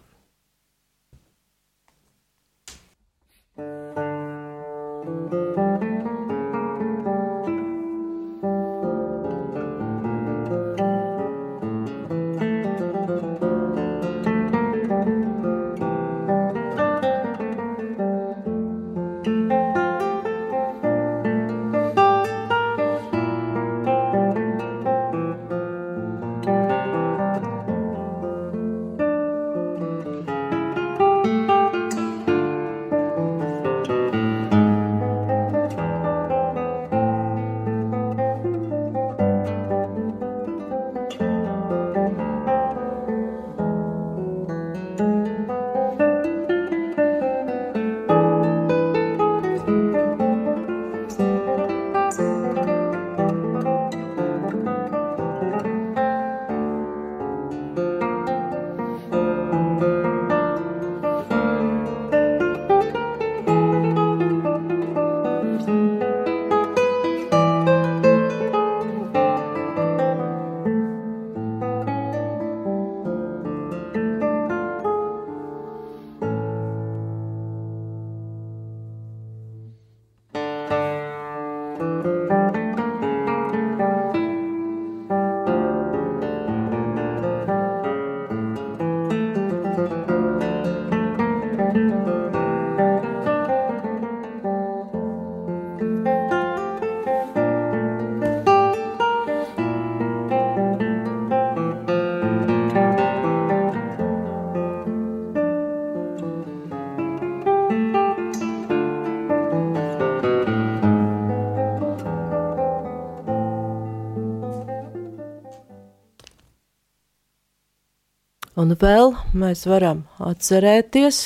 Un 118.60 118.74
vēl 118.76 119.14
mēs 119.40 119.62
varam 119.70 120.02
atcerēties 120.20 121.20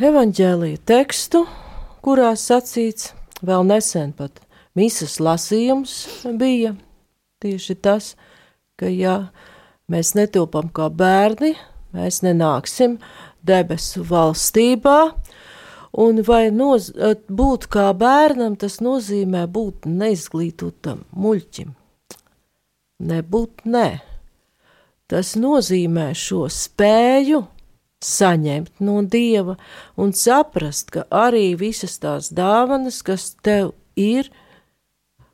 evaņģēlīja 0.00 0.80
tekstu, 0.90 1.44
kurā 2.02 2.32
sacīts 2.40 3.12
vēl 3.46 3.68
nesen 3.68 4.10
pat 4.16 4.40
misas 4.74 5.20
lasījums 5.22 6.24
bija 6.40 6.72
tieši 7.44 7.76
tas, 7.78 8.14
ka 8.80 8.90
ja 8.90 9.30
mēs 9.92 10.16
netopam 10.18 10.72
kā 10.74 10.88
bērni, 10.90 11.54
mēs 11.94 12.22
nenāksim 12.26 12.98
debesu 13.46 14.02
valstībā, 14.10 14.98
un 16.00 16.22
vai 16.26 16.48
noz, 16.50 16.90
būt 17.28 17.70
kā 17.70 17.90
bērnam, 17.94 18.58
tas 18.58 18.80
nozīmē 18.82 19.46
būt 19.46 19.86
neizglītotam 19.86 21.04
muļķim. 21.14 21.74
Nebūt 23.00 23.68
ne. 23.70 24.09
Tas 25.10 25.32
nozīmē 25.34 26.12
šo 26.14 26.44
spēju 26.52 27.40
saņemt 28.00 28.80
no 28.86 29.00
Dieva 29.02 29.56
un 30.00 30.12
saprast, 30.16 30.92
ka 30.94 31.04
arī 31.10 31.56
visas 31.58 31.98
tās 32.00 32.30
dāvanas, 32.32 33.00
kas 33.02 33.32
tev 33.42 33.72
ir, 33.98 34.30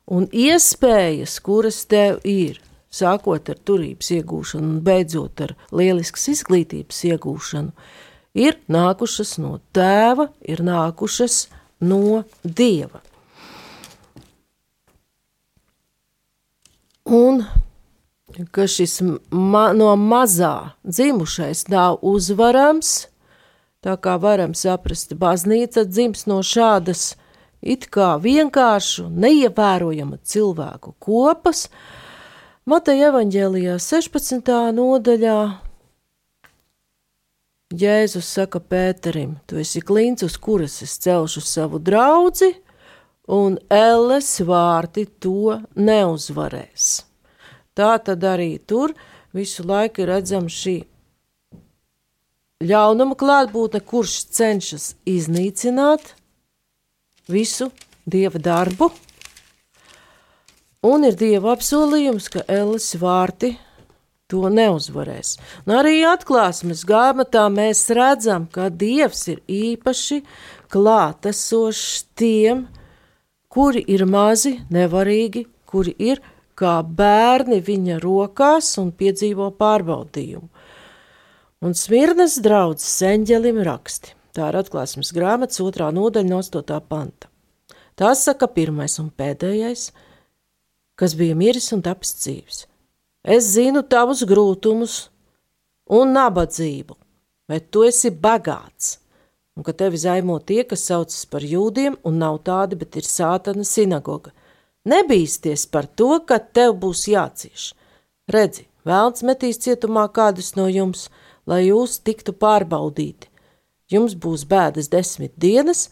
un 0.09 0.25
iespējas, 0.33 1.37
kuras 1.45 1.83
tev 1.85 2.19
ir, 2.27 2.57
sākot 2.89 3.51
ar 3.53 3.59
turības 3.69 4.09
iegūšanu 4.17 4.71
un 4.73 4.81
beidzot 4.83 5.45
ar 5.45 5.53
lieliskas 5.69 6.25
izglītības 6.33 7.03
iegūšanu, 7.11 7.71
ir 8.33 8.57
nākušas 8.71 9.37
no 9.43 9.59
tēva, 9.77 10.31
ir 10.41 10.65
nākušas 10.65 11.45
no 11.85 12.23
dieva. 12.43 13.03
Un 17.07 17.45
ka 18.51 18.67
šis 18.69 18.99
ma 19.31 19.71
no 19.73 19.93
mazā 19.97 20.73
dzimušais 20.85 21.67
nav 21.73 21.99
uzvarams, 22.05 23.07
tā 23.81 23.95
kā 23.97 24.17
varam 24.21 24.53
saprast, 24.57 25.15
baznīca 25.17 25.85
dzims 25.87 26.27
no 26.29 26.41
šādas 26.45 27.15
it 27.61 27.87
kā 27.93 28.15
vienkāršu, 28.21 29.07
neievērojama 29.09 30.19
cilvēku 30.23 30.93
kopas. 30.99 31.67
Mateja 32.67 33.11
evaņģēlijā 33.13 33.77
16. 33.79 34.51
nodaļā 34.75 35.39
Jēzus 37.67 38.27
saka 38.31 38.61
Pēterim, 38.63 39.33
tu 39.47 39.57
esi 39.59 39.81
klints, 39.83 40.23
uz 40.23 40.37
kuras 40.39 40.79
es 40.85 40.93
celšu 41.03 41.41
savu 41.43 41.81
draudzi, 41.83 42.53
un 43.27 43.57
elles 43.67 44.29
vārti 44.47 45.03
to 45.19 45.57
neuzvarēs. 45.75 46.87
Tā 47.77 47.95
tad 48.01 48.23
arī 48.25 48.55
tur 48.57 48.95
visu 49.37 49.65
laiku 49.67 50.01
ir 50.01 50.15
redzama 50.15 50.49
šī 50.49 50.77
ļaunuma 52.65 53.17
klātbūtne, 53.17 53.83
kurš 53.85 54.15
cenšas 54.33 54.95
iznīcināt 55.05 56.15
visu 57.29 57.69
dieva 58.09 58.41
darbu. 58.41 58.89
Un 60.87 61.05
ir 61.05 61.17
dieva 61.19 61.53
apsolījums, 61.53 62.29
ka 62.33 62.45
Elles 62.47 62.89
vārti 63.01 63.53
to 64.31 64.49
neuzvarēs. 64.51 65.35
Un 65.65 65.75
arī 65.79 65.99
atklāsmes 66.07 66.83
grāmatā 66.87 67.45
mēs 67.51 67.85
redzam, 67.95 68.47
ka 68.51 68.69
dievs 68.69 69.27
ir 69.31 69.41
īpaši 69.47 70.21
klātesošs 70.73 72.07
tiem, 72.17 72.65
kuri 73.47 73.83
ir 73.87 74.05
mazi, 74.09 74.57
nevarīgi, 74.73 75.45
kuri 75.67 75.95
ir 75.99 76.21
kā 76.57 76.79
bērni 76.81 77.59
viņa 77.61 77.99
rokās 78.01 78.73
un 78.81 78.91
piedzīvo 78.97 79.51
pārbaudījumu. 79.59 80.47
Un 81.65 81.73
Smirnas 81.77 82.37
draudzes 82.41 83.01
eņģelim 83.05 83.61
raksti. 83.65 84.13
Tā 84.37 84.51
ir 84.51 84.59
atklāsmes 84.59 85.09
grāmatas 85.15 85.61
otrā 85.63 85.89
nodaļa 85.93 86.29
no 86.29 86.41
8. 86.43 86.77
panta. 86.85 87.29
Tas 87.97 88.21
saka 88.27 88.45
pirmais 88.53 88.99
un 89.01 89.09
pēdējais, 89.09 89.87
kas 90.97 91.15
bija 91.17 91.37
miris 91.37 91.71
un 91.73 91.81
tapis 91.85 92.13
dzīves. 92.19 92.59
Es 93.25 93.49
zinu 93.55 93.81
tavus 93.81 94.21
grūtumus 94.29 95.07
un 95.89 96.13
nabadzību, 96.13 96.93
bet 97.49 97.71
tu 97.73 97.81
esi 97.87 98.11
bagāts, 98.13 98.99
un 99.57 99.65
ka 99.65 99.73
tevi 99.73 99.97
zaimo 99.97 100.37
tie, 100.39 100.61
kas 100.69 100.85
saucas 100.85 101.25
par 101.25 101.41
jūdiem, 101.41 101.97
un 102.05 102.21
nav 102.21 102.43
tādi, 102.45 102.77
bet 102.77 103.01
ir 103.01 103.09
sātana 103.09 103.65
sinagoga. 103.65 104.29
Nebīsties 104.87 105.65
par 105.71 105.87
to, 105.99 106.19
ka 106.23 106.39
tev 106.39 106.77
būs 106.81 107.07
jācieš. 107.11 107.71
Redzi, 108.31 108.67
vēlns 108.87 109.23
metīs 109.27 109.59
cietumā 109.63 110.07
kādus 110.15 110.53
no 110.55 110.67
jums, 110.71 111.07
lai 111.47 111.65
jūs 111.67 111.99
tiktu 112.07 112.35
pārbaudīti. 112.35 113.27
Jums 113.91 114.15
būs 114.19 114.43
bēdas 114.47 114.89
desmit 114.91 115.33
dienas, 115.39 115.87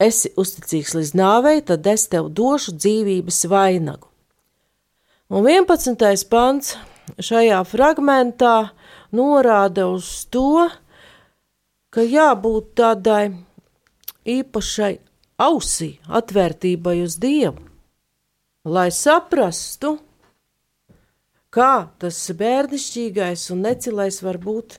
esi 0.00 0.32
uzticīgs 0.36 0.94
līdz 0.96 1.12
nāvei, 1.16 1.60
tad 1.64 1.86
es 1.88 2.06
tev 2.12 2.28
došu 2.28 2.76
dzīvības 2.76 3.44
vainagu. 3.52 4.08
Un 5.32 5.48
11. 5.48 6.28
pants 6.30 6.76
šajā 7.18 7.62
fragmentā 7.66 8.70
norāda 9.16 9.88
uz 9.90 10.26
to, 10.30 10.68
ka 11.90 12.04
jābūt 12.04 12.74
tādai 12.78 13.24
īpašai 14.26 14.92
ausī, 15.42 15.96
atvērtībai 16.06 17.00
uz 17.04 17.16
Dievu, 17.22 17.65
lai 18.66 18.90
saprastu, 18.90 19.96
kā 21.54 21.88
tas 22.02 22.18
bērnišķīgais 22.40 23.46
un 23.54 23.62
necilais 23.68 24.18
var 24.24 24.40
būt 24.42 24.76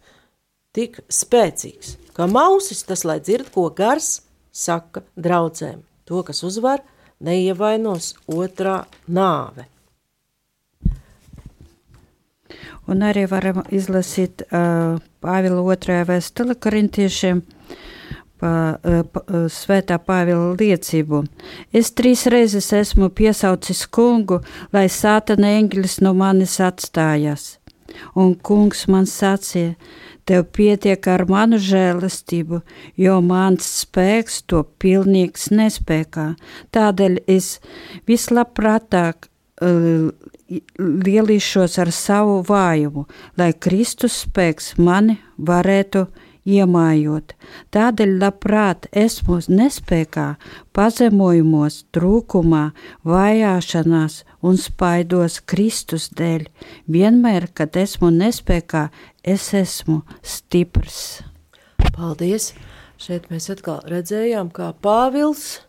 tik 0.75 0.99
spēcīgs. 1.09 1.95
Kā 2.13 2.27
mausis 2.29 2.83
tas, 2.85 3.05
lai 3.07 3.19
dzird, 3.23 3.49
ko 3.53 3.69
gars 3.73 4.19
saka 4.51 5.05
draudzēm. 5.15 5.81
To, 6.07 6.21
kas 6.27 6.43
uzvar, 6.45 6.83
neievainos 7.23 8.13
otrā 8.31 8.83
nāve. 9.07 9.67
Un 12.87 13.03
arī 13.03 13.25
varam 13.27 13.65
izlasīt 13.75 14.45
uh, 14.47 14.95
Pāvila 15.19 15.63
otrajā 15.73 16.05
vēstuli 16.07 16.55
korintiešiem 16.55 17.41
pa, 18.39 18.51
uh, 18.77 19.03
pa, 19.11 19.23
uh, 19.27 19.45
svētā 19.51 19.99
Pāvila 20.01 20.55
liecību. 20.59 21.23
Es 21.73 21.91
trīs 21.97 22.25
reizes 22.31 22.71
esmu 22.73 23.09
piesaucis 23.09 23.85
kungu, 23.87 24.41
lai 24.73 24.87
sātana 24.91 25.55
eņģelis 25.59 26.01
no 26.05 26.13
manis 26.17 26.59
atstājās. 26.63 27.55
Un 28.15 28.35
kungs 28.35 28.85
man 28.91 29.07
sacīja, 29.09 29.75
tev 30.27 30.43
pietiek 30.53 31.07
ar 31.07 31.23
manu 31.29 31.59
žēlastību, 31.61 32.61
jo 32.99 33.17
mans 33.23 33.67
spēks 33.83 34.41
to 34.49 34.63
pilnīgs 34.81 35.49
nespēkā. 35.55 36.33
Tādēļ 36.75 37.21
es 37.31 37.57
vislabprātāk 38.09 39.29
uh, 39.61 40.11
lielīšos 40.79 41.77
ar 41.83 41.91
savu 41.95 42.39
vājumu, 42.47 43.05
lai 43.39 43.51
Kristus 43.53 44.23
spēks 44.25 44.75
mani 44.79 45.17
varētu 45.37 46.07
iemājot. 46.47 47.33
Tādēļ 47.75 48.13
labprāt 48.21 48.87
esmu 48.95 49.39
nespējā, 49.51 50.27
pazemojumos, 50.75 51.83
trūkumā, 51.95 52.63
vajāšanās 53.07 54.21
un 54.47 54.57
spaidos 54.61 55.41
Kristus 55.45 56.09
dēļ. 56.17 56.47
Vienmēr, 56.87 57.49
kad 57.53 57.77
esmu 57.77 58.11
nespējā, 58.15 58.87
es 59.23 59.51
esmu 59.57 60.01
stiprs. 60.23 61.21
Paldies! 61.91 62.53
Šeit 62.97 63.27
mēs 63.29 63.45
atkal 63.53 63.83
redzējām, 63.85 64.47
kā 64.49 64.71
Pāvils 64.81 65.59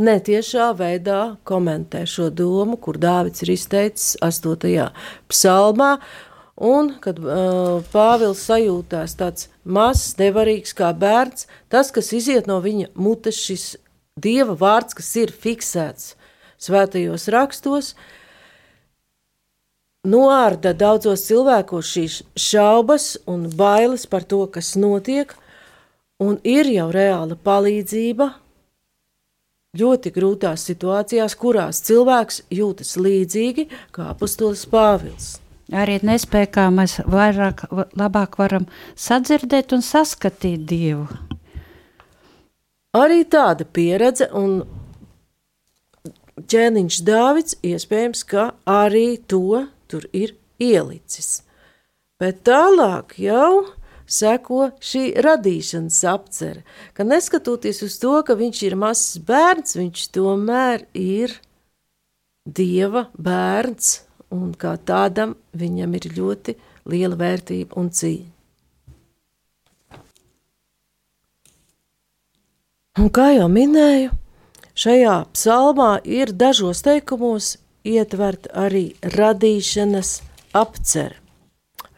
netiešā 0.00 0.70
veidā 0.78 1.36
komentē 1.48 2.04
šo 2.08 2.30
domu, 2.32 2.78
kur 2.80 2.96
Dāvids 3.02 3.44
ir 3.44 3.52
izteicis 3.52 4.14
8. 4.24 4.86
psalmā. 5.28 5.90
Un, 6.58 6.96
kad 6.98 7.20
uh, 7.22 7.84
Pāvils 7.92 8.40
sajūtās 8.48 9.14
tāds 9.18 9.46
mazs, 9.62 10.16
nevarīgs 10.18 10.74
kā 10.74 10.90
bērns, 10.90 11.46
tas, 11.70 11.92
kas 11.94 12.10
iziet 12.16 12.48
no 12.50 12.58
viņa 12.64 12.90
mutes, 12.98 13.38
šis 13.38 13.76
dieva 14.18 14.56
vārds, 14.58 14.96
kas 14.98 15.12
ir 15.22 15.30
fiksēts 15.30 16.16
svētajos 16.58 17.28
rakstos, 17.30 17.92
noārda 20.02 20.74
daudzos 20.74 21.28
cilvēkos 21.28 21.94
šīs 21.94 22.18
šaubas 22.34 23.12
un 23.30 23.46
bailes 23.54 24.08
par 24.10 24.26
to, 24.26 24.42
kas 24.50 24.74
notiek, 24.74 25.30
un 26.18 26.40
ir 26.42 26.66
jau 26.74 26.90
reāla 26.90 27.38
palīdzība 27.38 28.32
ļoti 29.78 30.10
grūtās 30.10 30.64
situācijās, 30.66 31.38
kurās 31.38 31.84
cilvēks 31.86 32.48
jūtas 32.50 32.96
līdzīgi 32.98 33.68
kā 33.94 34.10
apustulis 34.10 34.66
Pāvils. 34.66 35.36
Arī 35.68 35.98
nespēja, 36.00 36.48
kā 36.48 36.66
mēs 36.72 36.96
vairāk, 37.04 37.66
labāk 37.98 38.38
varam 38.40 38.64
sadzirdēt 38.96 39.74
un 39.76 39.82
saskatīt 39.84 40.64
Dievu. 40.68 41.04
Arī 42.96 43.26
tāda 43.28 43.66
pieredze 43.68 44.30
un 44.32 44.62
ķēniņš 46.48 47.02
Dāvids 47.04 47.58
iespējams, 47.60 48.24
ka 48.24 48.52
arī 48.64 49.18
to 49.28 49.66
tur 49.92 50.08
ir 50.16 50.32
ielicis. 50.56 51.42
Bet 52.18 52.46
tālāk 52.48 53.18
jau 53.20 53.68
seko 54.08 54.70
šī 54.80 55.12
radīšanas 55.20 56.00
apcere, 56.08 56.64
ka 56.96 57.04
neskatoties 57.04 57.84
uz 57.84 58.00
to, 58.00 58.16
ka 58.24 58.38
viņš 58.40 58.64
ir 58.70 58.80
mazs 58.80 59.20
bērns, 59.20 59.76
viņš 59.76 60.08
tomēr 60.16 60.88
ir 60.96 61.36
dieva 62.48 63.10
bērns, 63.20 64.07
un 64.34 64.50
kā 64.58 64.74
tādam 64.76 65.36
viņam 65.56 65.94
ir 65.98 66.08
ļoti 66.16 66.56
liela 66.88 67.18
vērtība 67.20 67.78
un 67.80 67.88
cīņa. 67.94 68.34
Un 72.98 73.12
kā 73.14 73.28
jau 73.36 73.46
minēju, 73.46 74.10
šajā 74.74 75.16
psalmā 75.36 75.92
ir 76.02 76.32
dažos 76.34 76.82
teikumos 76.82 77.54
ietverta 77.86 78.50
arī 78.66 78.88
radīšanas 79.14 80.16
apcere, 80.58 81.20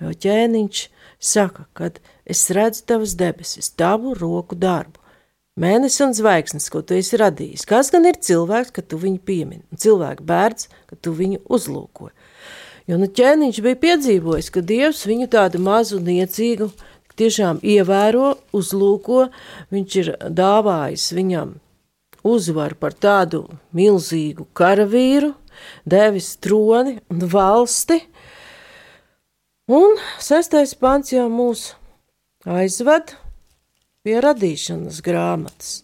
jo 0.00 0.12
ķēniņš– 0.12 0.86
saka, 1.20 1.64
kad 1.72 2.00
es 2.24 2.50
redzu 2.50 2.84
tavas 2.86 3.14
debesis, 3.16 3.70
tavu 3.70 4.14
roku 4.14 4.54
darbu, 4.54 4.99
mēnesi 5.60 6.02
un 6.04 6.14
zvaigznes, 6.16 6.68
ko 6.72 6.82
tu 6.82 6.96
esi 6.98 7.18
radījis. 7.20 7.66
Kas 7.68 7.92
gan 7.94 8.08
ir 8.08 8.18
cilvēks, 8.20 8.72
kad 8.76 8.88
tu 8.90 8.98
viņu 9.00 9.20
piemini, 9.26 9.64
cilvēka 9.76 10.26
bērns, 10.26 10.70
kad 10.90 11.00
tu 11.04 11.14
viņu 11.16 11.42
uzlūko? 11.52 12.10
Jo 12.90 12.98
nu 12.98 13.06
ķēniņš 13.06 13.60
bija 13.64 13.80
piedzīvojis, 13.84 14.50
ka 14.50 14.64
Dievs 14.66 15.04
viņu 15.06 15.28
tādu 15.30 15.60
mazu 15.62 16.00
niecīgu 16.02 16.70
tiešām 17.20 17.60
ievēro, 17.62 18.32
uzlūko, 18.56 19.26
viņš 19.70 19.98
ir 20.00 20.14
dāvājis 20.32 21.10
viņam 21.14 21.58
uzvaru 22.26 22.76
par 22.80 22.96
tādu 22.96 23.44
milzīgu 23.76 24.48
karavīru, 24.56 25.34
devis 25.84 26.34
troni 26.40 26.98
un 27.12 27.28
valsti, 27.30 28.00
Un 29.70 29.92
sestais 30.18 30.72
pants 30.74 31.12
jau 31.12 31.28
mūs 31.30 31.60
aizved 32.42 33.12
pie 34.04 34.20
radīšanas 34.24 35.00
grāmatas. 35.04 35.80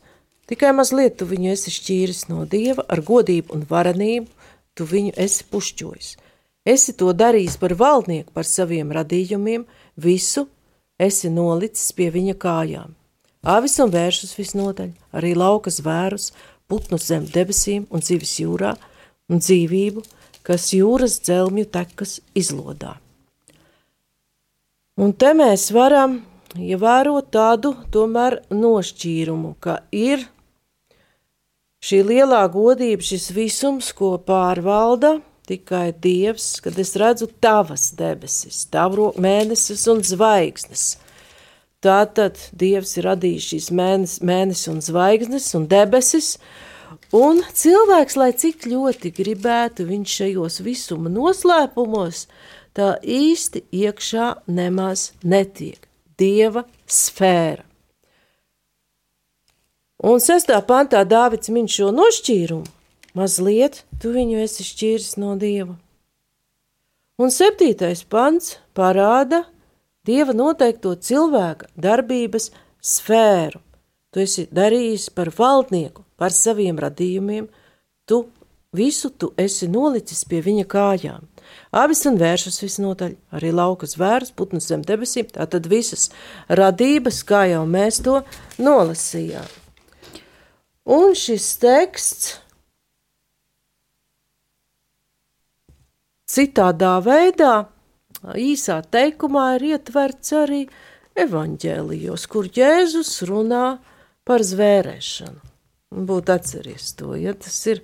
Tikai 0.47 0.71
mazliet 0.79 1.17
tu 1.19 1.27
viņu 1.27 1.51
esi 1.53 1.73
šķīris 1.75 2.27
no 2.31 2.45
dieva, 2.47 2.85
ar 2.89 3.03
godību 3.03 3.57
un 3.57 3.65
varenību 3.69 4.31
tu 4.77 4.87
viņu 4.87 5.15
esi 5.19 5.47
pušķojis. 5.51 6.13
Esi 6.67 6.95
to 6.99 7.13
darījis 7.15 7.59
par 7.63 7.75
valdnieku 7.79 8.35
par 8.35 8.47
saviem 8.47 8.93
radījumiem, 8.95 9.65
visu 9.97 10.47
esi 10.99 11.31
nolicis 11.31 11.93
pie 11.97 12.11
viņa 12.15 12.37
kājām. 12.43 12.95
Avis 13.47 13.77
un 13.83 13.93
vēršus 13.95 14.35
visnotaļ, 14.39 14.91
arī 15.15 15.35
lauka 15.39 15.71
zvērus, 15.71 16.33
putnus 16.67 17.07
zem 17.11 17.27
debesīm 17.31 17.87
un 17.95 18.03
zivis 18.03 18.39
jūrā, 18.41 18.73
un 19.31 19.43
dzīvību, 19.43 20.03
kas 20.47 20.73
jūras 20.75 21.21
dzelmju 21.23 21.67
tekas 21.75 22.19
izlodā. 22.35 22.97
Un 24.97 25.13
te 25.13 25.31
mēs 25.37 25.69
varam 25.77 26.23
ievērot 26.63 27.31
tādu 27.35 27.75
tomēr 27.93 28.41
nošķīrumu, 28.55 29.55
ka 29.61 29.81
ir 29.93 30.25
šī 31.85 32.03
lielā 32.07 32.43
godība, 32.53 33.05
šis 33.05 33.31
visums, 33.37 33.93
ko 33.97 34.17
pārvalda 34.19 35.17
tikai 35.47 35.93
Dievs, 36.03 36.57
kad 36.63 36.79
es 36.79 36.95
redzu 36.99 37.29
tavas 37.43 37.91
debesis, 37.99 38.65
tavu 38.73 39.13
mēnesis 39.23 39.87
un 39.93 40.03
zvaigznes. 40.07 40.97
Tātad 41.85 42.41
Dievs 42.57 42.97
ir 42.99 43.07
radījis 43.07 43.51
šīs 43.53 43.71
mēnesis, 43.79 44.23
mēnesis 44.27 44.71
un 44.73 44.83
zvaigznes 44.83 45.49
un 45.59 45.69
debesis, 45.71 46.31
un 47.15 47.45
cilvēks, 47.47 48.19
lai 48.19 48.33
cik 48.35 48.67
ļoti 48.73 49.13
gribētu, 49.15 49.87
viņš 49.87 50.19
šajos 50.21 50.63
visuma 50.67 51.13
noslēpumos, 51.13 52.27
tā 52.75 52.97
īsti 53.01 53.69
iekšā 53.85 54.33
nemaz 54.51 55.13
netiek. 55.23 55.86
Dieva 56.17 56.65
sfēra. 56.89 57.65
Un 60.07 60.21
sestā 60.21 60.59
pantā 60.65 61.03
Dāvids 61.09 61.51
min 61.53 61.69
šo 61.69 61.91
nošķīrumu. 61.95 62.69
Mazliet 63.17 63.81
tu 64.01 64.13
viņu 64.13 64.43
esi 64.45 64.65
šķīris 64.67 65.17
no 65.21 65.35
Dieva. 65.41 65.73
Un 67.17 67.33
septītais 67.33 68.03
pants 68.05 68.59
parāda 68.77 69.47
Dieva 70.07 70.37
noteikto 70.37 70.95
cilvēka 71.01 71.71
darbības 71.77 72.51
sfēru. 72.81 73.61
tu 74.11 74.21
esi 74.21 74.47
darījis 74.49 75.11
par 75.13 75.29
valdnieku, 75.29 76.05
par 76.17 76.33
saviem 76.33 76.79
radījumiem, 76.81 77.49
tu 78.09 78.25
visu 78.73 79.11
tu 79.11 79.33
esi 79.37 79.69
nolicis 79.69 80.25
pie 80.25 80.41
viņa 80.41 80.65
kājām. 80.65 81.27
Avis 81.77 82.07
un 82.09 82.17
vēršas 82.17 82.63
visnotaļ, 82.63 83.15
arī 83.37 83.53
laukas 83.53 83.99
vērus, 84.01 84.33
putnus 84.33 84.71
zem 84.71 84.85
debesīm, 84.87 85.29
tātad 85.35 85.69
visas 85.69 86.09
radības, 86.49 87.21
kā 87.29 87.45
jau 87.51 87.65
mēs 87.69 88.01
to 88.07 88.23
nolasījām. 88.63 89.47
Un 90.97 91.17
šis 91.19 91.51
teksts 91.61 92.37
citādā 96.31 96.97
veidā, 97.05 97.67
īsā 98.39 98.81
teikumā 98.95 99.49
ir 99.59 99.69
ietverts 99.75 100.33
arī 100.37 100.65
evaņģēlijos, 101.17 102.27
kur 102.31 102.49
Jēzus 102.53 103.13
runā 103.29 103.67
par 104.27 104.45
zvērēšanu. 104.45 105.41
Būtu 106.07 106.35
atceries 106.35 106.93
to, 106.99 107.15
ja 107.19 107.35
tas 107.39 107.59
ir 107.71 107.83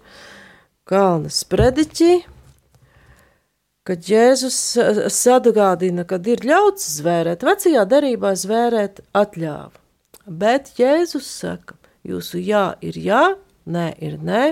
Kalnas 0.89 1.45
prediķī, 1.49 2.17
kad 3.87 4.07
Jēzus 4.07 4.57
sadagādina, 5.11 6.05
kad 6.09 6.27
ir 6.31 6.45
ļauts 6.47 6.87
zvērēt, 6.99 7.45
vecajā 7.47 7.85
derībā 7.91 8.35
zvērēt 8.39 9.03
atļāva. 9.19 9.75
Bet 10.27 10.75
Jēzus 10.79 11.27
saka, 11.27 11.75
jūsu 12.07 12.43
jā 12.43 12.67
ir 12.85 12.99
jā, 12.99 13.25
nē 13.67 13.89
ir 14.03 14.21
nē, 14.23 14.45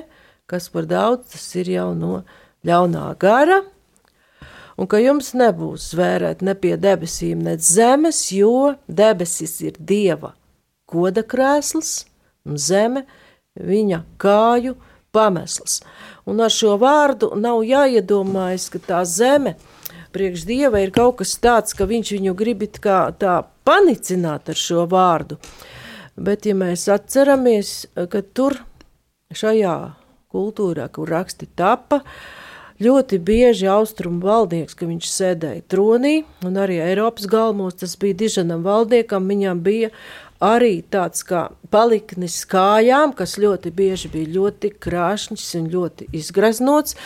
kas 0.50 0.66
par 0.72 0.88
daudz, 0.90 1.30
tas 1.34 1.46
ir 1.60 1.70
jau 1.70 1.92
no 1.94 2.24
ļaunā 2.66 3.06
gara, 3.22 3.60
un 4.74 4.90
ka 4.90 4.98
jums 4.98 5.30
nebūs 5.38 5.92
zvērēt 5.94 6.42
ne 6.42 6.56
pie 6.58 6.74
debesīm, 6.80 7.46
ne 7.46 7.54
zemes, 7.60 8.26
jo 8.34 8.74
debesis 8.88 9.60
ir 9.62 9.78
Dieva 9.78 10.34
goda 10.90 11.22
krēsls, 11.22 12.04
un 12.46 12.58
zeme 12.58 13.04
viņa 13.54 14.02
kāju 14.20 14.74
pamesls. 15.12 15.80
Un 16.28 16.40
ar 16.44 16.52
šo 16.54 16.76
vārdu 16.80 17.32
nav 17.38 17.62
jāiedomājas, 17.66 18.68
ka 18.72 18.82
tā 18.86 19.04
zeme 19.08 19.56
priekš 20.14 20.44
Dieva 20.48 20.82
ir 20.82 20.92
kaut 20.94 21.20
kas 21.20 21.36
tāds, 21.42 21.74
ka 21.76 21.86
viņš 21.88 22.14
viņu 22.16 22.34
grib 22.38 22.64
kā 22.82 23.02
tā 23.18 23.40
panicināt 23.66 24.50
ar 24.50 24.58
šo 24.58 24.86
vārdu. 24.90 25.38
Bet, 26.20 26.44
ja 26.46 26.56
mēs 26.58 26.88
atceramies, 26.90 27.86
ka 27.94 28.20
tur 28.34 28.58
šajā 29.32 29.76
kultūrā, 30.30 30.88
kur 30.92 31.10
raksti 31.10 31.48
tapa, 31.56 32.02
ļoti 32.82 33.20
bieži 33.22 33.68
austrumu 33.70 34.24
valdnieks, 34.24 34.74
ka 34.76 34.88
viņš 34.88 35.10
sēdēja 35.10 35.64
tronī, 35.70 36.24
un 36.46 36.58
arī 36.60 36.80
Eiropas 36.82 37.28
galmos 37.30 37.78
tas 37.80 37.96
bija 38.00 38.18
diženam 38.24 38.64
valdniekam, 38.66 39.28
viņam 39.30 39.62
bija 39.64 39.90
arī 40.40 40.80
tāds 40.90 41.22
kā 41.28 41.48
paliknis 41.70 42.40
kājām, 42.48 43.12
kas 43.16 43.36
ļoti 43.40 43.72
bieži 43.76 44.10
bija 44.12 44.32
ļoti 44.38 44.72
krāšņs 44.80 45.46
un 45.60 45.68
ļoti 45.74 46.08
izgraznots, 46.16 46.96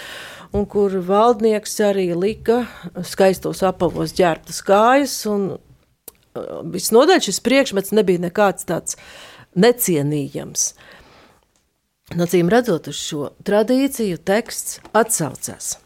un 0.54 0.66
kur 0.70 0.94
valdnieks 1.04 1.76
arī 1.84 2.12
lika 2.14 2.62
skaistos 3.02 3.64
apavos 3.66 4.14
ģērbtas 4.16 4.62
kājas, 4.66 5.16
un 5.30 5.48
uh, 5.56 6.60
visnodaļ 6.74 7.24
šis 7.26 7.42
priekšmets 7.44 7.94
nebija 7.96 8.22
nekāds 8.28 8.68
tāds 8.70 8.98
necienījams. 9.58 10.72
Nacīm 12.14 12.50
redzot 12.52 12.90
uz 12.92 13.00
šo 13.00 13.32
tradīciju, 13.48 14.20
teksts 14.22 14.78
atsaucās. 14.94 15.78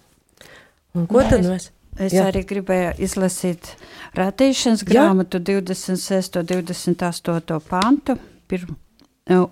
Un 0.98 1.06
ko 1.08 1.22
Nē, 1.22 1.28
tad 1.30 1.46
mēs? 1.46 1.68
Es 1.98 2.14
Jā. 2.14 2.28
arī 2.30 2.44
gribēju 2.46 2.92
izlasīt 3.02 3.72
radīšanas 4.16 4.84
grāmatu 4.88 5.40
26. 5.40 6.40
un 6.40 6.46
28. 6.46 7.60
pantu. 7.68 8.18
Pirm, 8.48 8.76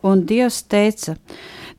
un 0.02 0.24
Dievs 0.24 0.62
teica, 0.70 1.16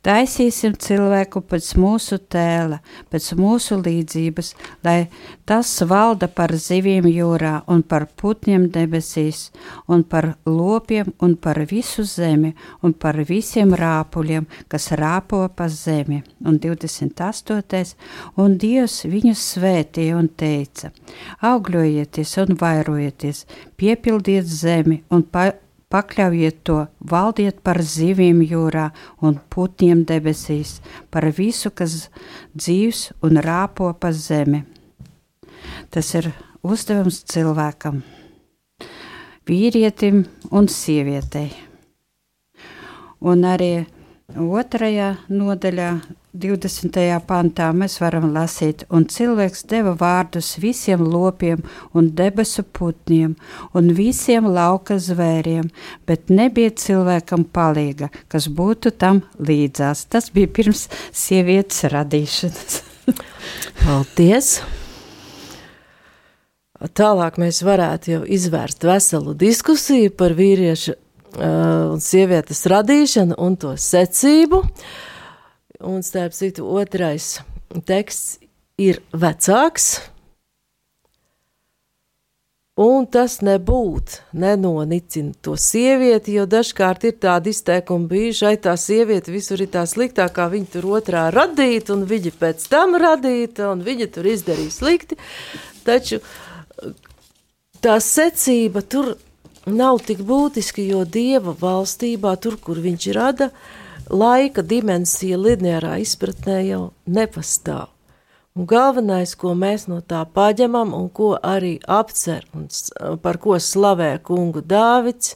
Taisīsim 0.08 0.78
cilvēku 0.80 1.42
pēc 1.52 1.74
mūsu 1.76 2.16
tēla, 2.32 2.78
pēc 3.12 3.26
mūsu 3.36 3.76
līdzības, 3.82 4.54
lai 4.88 5.10
tas 5.44 5.72
valda 5.84 6.30
par 6.32 6.54
zivīm 6.56 7.10
jūrā 7.12 7.66
un 7.68 7.82
par 7.84 8.06
putņiem 8.22 8.70
debesīs, 8.72 9.50
un 9.92 10.06
par 10.08 10.30
lopiem 10.48 11.12
un 11.20 11.36
par 11.36 11.60
visu 11.68 12.08
zemi, 12.08 12.54
un 12.88 12.96
par 12.96 13.20
visiem 13.28 13.76
rāpuļiem, 13.76 14.48
kas 14.72 14.94
rāpo 14.96 15.42
pa 15.52 15.68
zemi. 15.68 16.22
Un 16.48 16.56
28. 16.64 17.94
un 18.40 18.58
Dievs 18.64 19.02
viņus 19.12 19.46
svētīja 19.58 20.16
un 20.16 20.32
teica: 20.32 20.96
Augļojieties 21.52 22.38
un 22.46 22.56
vairojieties, 22.64 23.44
piepildiet 23.76 24.48
zemi 24.48 25.04
un 25.12 25.28
pa 25.28 25.50
Pakļaujiet 25.88 26.58
to, 26.68 26.82
valdiet 27.00 27.62
par 27.64 27.78
zivīm 27.80 28.42
jūrā 28.44 28.90
un 29.24 29.38
putniem 29.54 30.02
debesīs, 30.08 30.82
par 31.08 31.30
visu, 31.38 31.72
kas 31.72 32.10
dzīvs 32.60 33.06
un 33.24 33.40
rāpo 33.40 33.94
pa 33.96 34.12
zemi. 34.12 34.66
Tas 35.88 36.12
ir 36.20 36.34
uzdevums 36.60 37.22
cilvēkam, 37.32 38.02
vīrietim 39.48 40.26
un 40.52 40.68
sievietei. 40.68 41.54
Un 43.24 43.48
arī 43.48 43.88
otrajā 44.36 45.14
nodaļā 45.32 45.92
20. 46.38 46.98
pantā 47.26 47.68
mēs 47.74 47.98
varam 48.02 48.28
lasīt, 48.36 48.84
un 48.94 49.08
cilvēks 49.10 49.64
deva 49.72 49.96
vārdus 49.98 50.54
visiem 50.62 51.02
lopiem 51.02 51.64
un 51.98 52.12
debesu 52.18 52.62
putniem 52.64 53.34
un 53.78 53.90
visiem 53.98 54.46
lauka 54.54 55.00
zvēriem, 55.02 55.72
bet 56.06 56.30
nebija 56.30 56.76
cilvēkam 56.78 57.48
palīga, 57.54 58.12
kas 58.30 58.50
būtu 58.54 58.94
tam 59.02 59.24
līdzās. 59.42 60.06
Tas 60.12 60.30
bija 60.34 60.52
pirms 60.60 60.86
sievietes 61.10 61.88
radīšanas. 61.94 62.80
Paldies! 63.82 64.60
Tālāk 66.78 67.40
mēs 67.42 67.64
varētu 67.66 68.12
jau 68.12 68.24
izvērst 68.38 68.86
veselu 68.86 69.34
diskusiju 69.34 70.14
par 70.14 70.38
vīriešu 70.38 70.94
uh, 70.94 71.94
un 71.96 72.04
sievietes 72.04 72.62
radīšanu 72.70 73.40
un 73.42 73.58
to 73.58 73.74
secību. 73.82 74.62
Uh, 74.62 75.06
Un, 75.80 76.02
starp 76.02 76.34
citu, 76.34 76.66
otrais 76.74 77.38
teksts 77.86 78.40
ir 78.82 78.98
vecāks, 79.14 80.00
un 82.82 83.06
tas 83.06 83.36
nebūtu 83.46 84.24
nenonicina 84.42 85.38
to 85.46 85.54
sievieti, 85.54 86.34
jo 86.40 86.48
dažkārt 86.50 87.06
ir 87.10 87.16
tādi 87.22 87.54
izteikumi 87.54 88.10
bijuši, 88.10 88.44
ai 88.50 88.58
tā 88.58 88.74
sieviete 88.74 89.34
visur 89.34 89.62
ir 89.62 89.70
tā 89.74 89.86
sliktākā, 89.86 90.50
viņa 90.50 90.74
tur 90.74 90.90
otrā 90.98 91.28
radīta, 91.34 91.94
un 91.94 92.10
viņa 92.10 92.34
pēc 92.42 92.68
tam 92.74 92.98
radīta, 92.98 93.70
un 93.70 93.86
viņa 93.86 94.12
tur 94.18 94.34
izdarīja 94.34 94.74
slikti, 94.80 95.22
taču 95.86 96.24
tā 97.86 98.02
secība 98.02 98.82
tur 98.82 99.14
nav 99.70 100.02
tik 100.10 100.26
būtiska, 100.26 100.82
jo 100.82 101.06
Dieva 101.06 101.54
valstībā, 101.54 102.34
tur, 102.42 102.58
kur 102.62 102.82
viņš 102.82 103.14
rada, 103.14 103.54
uh, 103.54 103.77
laika 104.10 104.64
dimensija 104.64 105.38
lineārā 105.38 105.98
izpratnē 106.04 106.62
jau 106.68 106.82
nepastāv. 107.06 107.90
Un 108.58 108.66
galvenais, 108.66 109.36
ko 109.38 109.54
mēs 109.54 109.86
no 109.86 110.00
tā 110.02 110.24
paņemam 110.34 110.96
un 110.98 111.10
ko 111.14 111.36
arī 111.38 111.76
apcer 111.86 112.48
un 112.58 112.66
par 113.22 113.38
ko 113.38 113.60
slavē 113.62 114.16
kungu 114.26 114.64
Dāvids, 114.66 115.36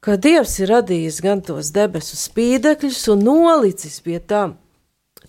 ka 0.00 0.16
Dievs 0.16 0.54
ir 0.62 0.72
radījis 0.72 1.20
gan 1.20 1.42
tos 1.44 1.74
debesu 1.76 2.16
spīdekļus 2.16 3.02
un 3.12 3.26
nolicis 3.26 4.00
pie 4.00 4.16
tam 4.20 4.56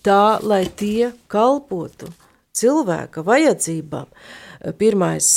tā, 0.08 0.40
lai 0.44 0.66
tie 0.68 1.12
kalpotu 1.28 2.10
cilvēka 2.58 3.24
vajadzībām. 3.26 4.08
Pirmais, 4.80 5.28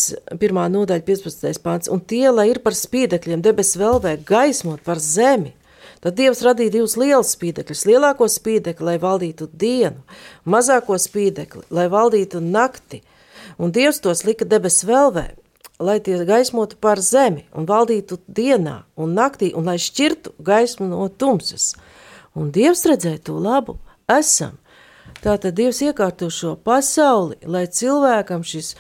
pirmā 0.41 0.65
nodaļa, 0.73 1.05
15. 1.05 1.61
pāns, 1.65 1.91
un 1.93 2.01
tie, 2.01 2.31
lai 2.33 2.49
ir 2.55 2.63
par 2.65 2.77
spīdekļiem, 2.77 3.43
debesu 3.45 3.83
vēlvē 3.83 4.15
gaismot 4.27 4.81
par 4.87 5.03
zemi, 5.03 5.53
Tad 6.01 6.17
Dievs 6.17 6.41
radīja 6.41 6.73
divus 6.79 6.97
lielus 6.97 7.35
spīdekļus. 7.35 7.85
Lielāko 7.85 8.25
spīdekli, 8.33 8.87
lai 8.89 8.97
valdītu 9.03 9.51
dienu, 9.53 10.01
mazāko 10.49 10.97
spīdekli, 10.97 11.67
lai 11.77 11.91
valdītu 11.93 12.41
nakti. 12.41 13.03
Un 13.61 13.75
Dievs 13.77 14.01
tos 14.01 14.25
lika 14.25 14.47
debesu 14.49 14.89
vēlvē, 14.89 15.27
lai 15.81 15.99
tie 16.01 16.17
gaismotu 16.25 16.79
pār 16.81 17.03
zemi 17.05 17.44
un 17.53 17.69
valdītu 17.69 18.17
dienā 18.29 18.79
un 18.96 19.13
naktī, 19.17 19.51
un 19.53 19.69
lai 19.69 19.77
šķirtu 19.77 20.33
gaismu 20.40 20.88
no 20.88 21.09
tumsas. 21.09 21.75
Un 22.33 22.48
Dievs 22.55 22.87
redzēja 22.88 23.21
to 23.29 23.37
labu, 23.37 23.77
esam. 24.09 24.57
Tātad 25.21 25.53
Dievs 25.59 25.83
iekārto 25.85 26.31
šo 26.33 26.55
pasauli, 26.65 27.37
lai 27.44 27.67
cilvēkam 27.69 28.40
šis 28.40 28.73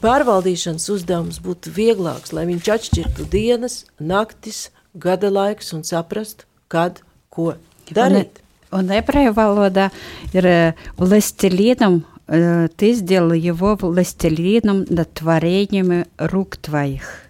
pārvaldīšanas 0.00 0.88
uzdevums 0.96 1.42
būtu 1.44 1.76
vieglāks, 1.76 2.32
lai 2.32 2.48
viņš 2.48 2.72
atšķirtu 2.78 3.28
dienas, 3.28 3.82
naktis, 4.00 4.70
gada 4.94 5.28
laiks 5.28 5.74
un 5.76 5.84
saprastu, 5.84 6.48
kad, 6.67 7.01
ko 7.29 7.55
darīt. 7.89 8.41
Un, 8.71 8.85
un 8.85 8.93
ebreju 8.93 9.33
valodā 9.33 9.89
ir 10.33 10.75
властелином, 10.97 12.05
ты 12.27 12.93
сделал 12.93 13.33
его 13.33 13.75
властелином 13.75 14.85
над 14.89 15.13
творениями 15.13 16.05
рук 16.17 16.57
твоих. 16.57 17.29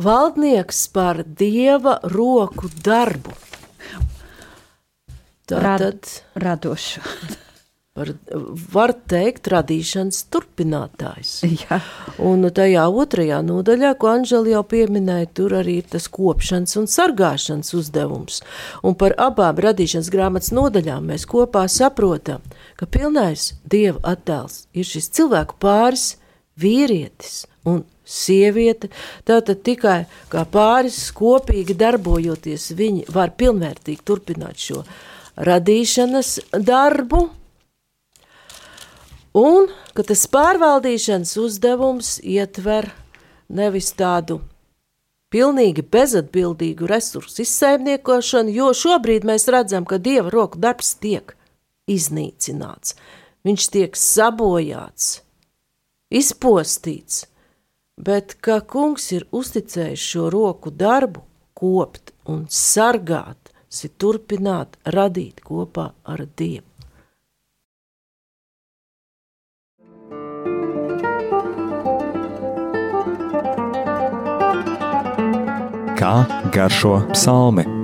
valdnieks 0.00 0.88
par 0.88 1.22
dieva 1.24 2.00
roku 2.02 2.70
darbu. 2.84 3.34
Tātad 5.50 6.06
radošu. 6.34 7.02
var, 7.95 8.11
var 8.73 8.93
teikt, 9.07 9.47
radīšanas 9.51 10.25
turpinātājs. 10.33 11.37
Jā. 11.65 11.79
Un 12.19 12.43
tajā 12.55 12.83
otrajā 12.91 13.39
nodaļā, 13.45 13.93
ko 13.99 14.11
Anžela 14.11 14.57
jau 14.57 14.63
pieminēja, 14.75 15.31
tur 15.37 15.55
arī 15.61 15.79
ir 15.81 15.89
tas 15.95 16.09
kopšanas 16.11 16.75
un 16.81 16.89
sargāšanas 16.91 17.71
uzdevums. 17.77 18.41
Un 18.85 18.97
par 18.99 19.15
abām 19.21 19.63
radīšanas 19.65 20.11
grāmatas 20.13 20.51
nodaļām 20.55 21.07
mēs 21.13 21.27
kopā 21.29 21.65
saprotam, 21.71 22.43
ka 22.75 22.87
pilnais 22.91 23.53
dieva 23.63 24.01
attēls 24.15 24.65
ir 24.75 24.87
šis 24.87 25.11
cilvēku 25.15 25.59
pāris, 25.63 26.15
vīrietis 26.59 27.45
un 27.67 27.83
sieviete. 28.05 28.91
Tātad 29.27 29.63
tikai 29.65 30.03
kā 30.31 30.43
pāris 30.51 30.99
kopīgi 31.15 31.75
darbojoties, 31.79 32.69
viņi 32.77 33.07
var 33.15 33.33
pilnvērtīgi 33.39 34.05
turpināt 34.05 34.61
šo 34.67 34.83
radīšanas 35.47 36.37
darbu. 36.63 37.25
Un 39.35 39.67
ka 39.91 40.03
tas 40.07 40.21
pārvaldīšanas 40.31 41.33
uzdevums 41.41 42.15
ietver 42.23 42.87
nevis 43.51 43.89
tādu 43.99 44.39
pilnīgi 45.33 45.83
bezatbildīgu 45.91 46.87
resursu 46.87 47.43
izsaimniekošanu, 47.43 48.53
jo 48.55 48.69
šobrīd 48.71 49.27
mēs 49.27 49.49
redzam, 49.51 49.83
ka 49.83 49.99
dieva 49.99 50.31
roku 50.31 50.61
darbs 50.63 50.93
tiek 51.03 51.35
iznīcināts, 51.91 52.95
viņš 53.43 53.67
tiek 53.75 53.99
sabojāts, 53.99 55.09
izpostīts, 56.07 57.25
bet 57.99 58.37
ka 58.39 58.61
kungs 58.63 59.11
ir 59.17 59.27
uzticējis 59.35 60.07
šo 60.13 60.29
roku 60.31 60.71
darbu 60.71 61.25
kopt 61.55 62.13
un 62.31 62.45
sargāt, 62.47 63.51
si 63.67 63.91
turpināt 63.91 64.79
radīt 64.95 65.43
kopā 65.43 65.89
ar 66.07 66.23
Dievu. 66.37 66.74
Kā 76.05 76.21
garšo 76.53 76.99
psalmi? 77.15 77.74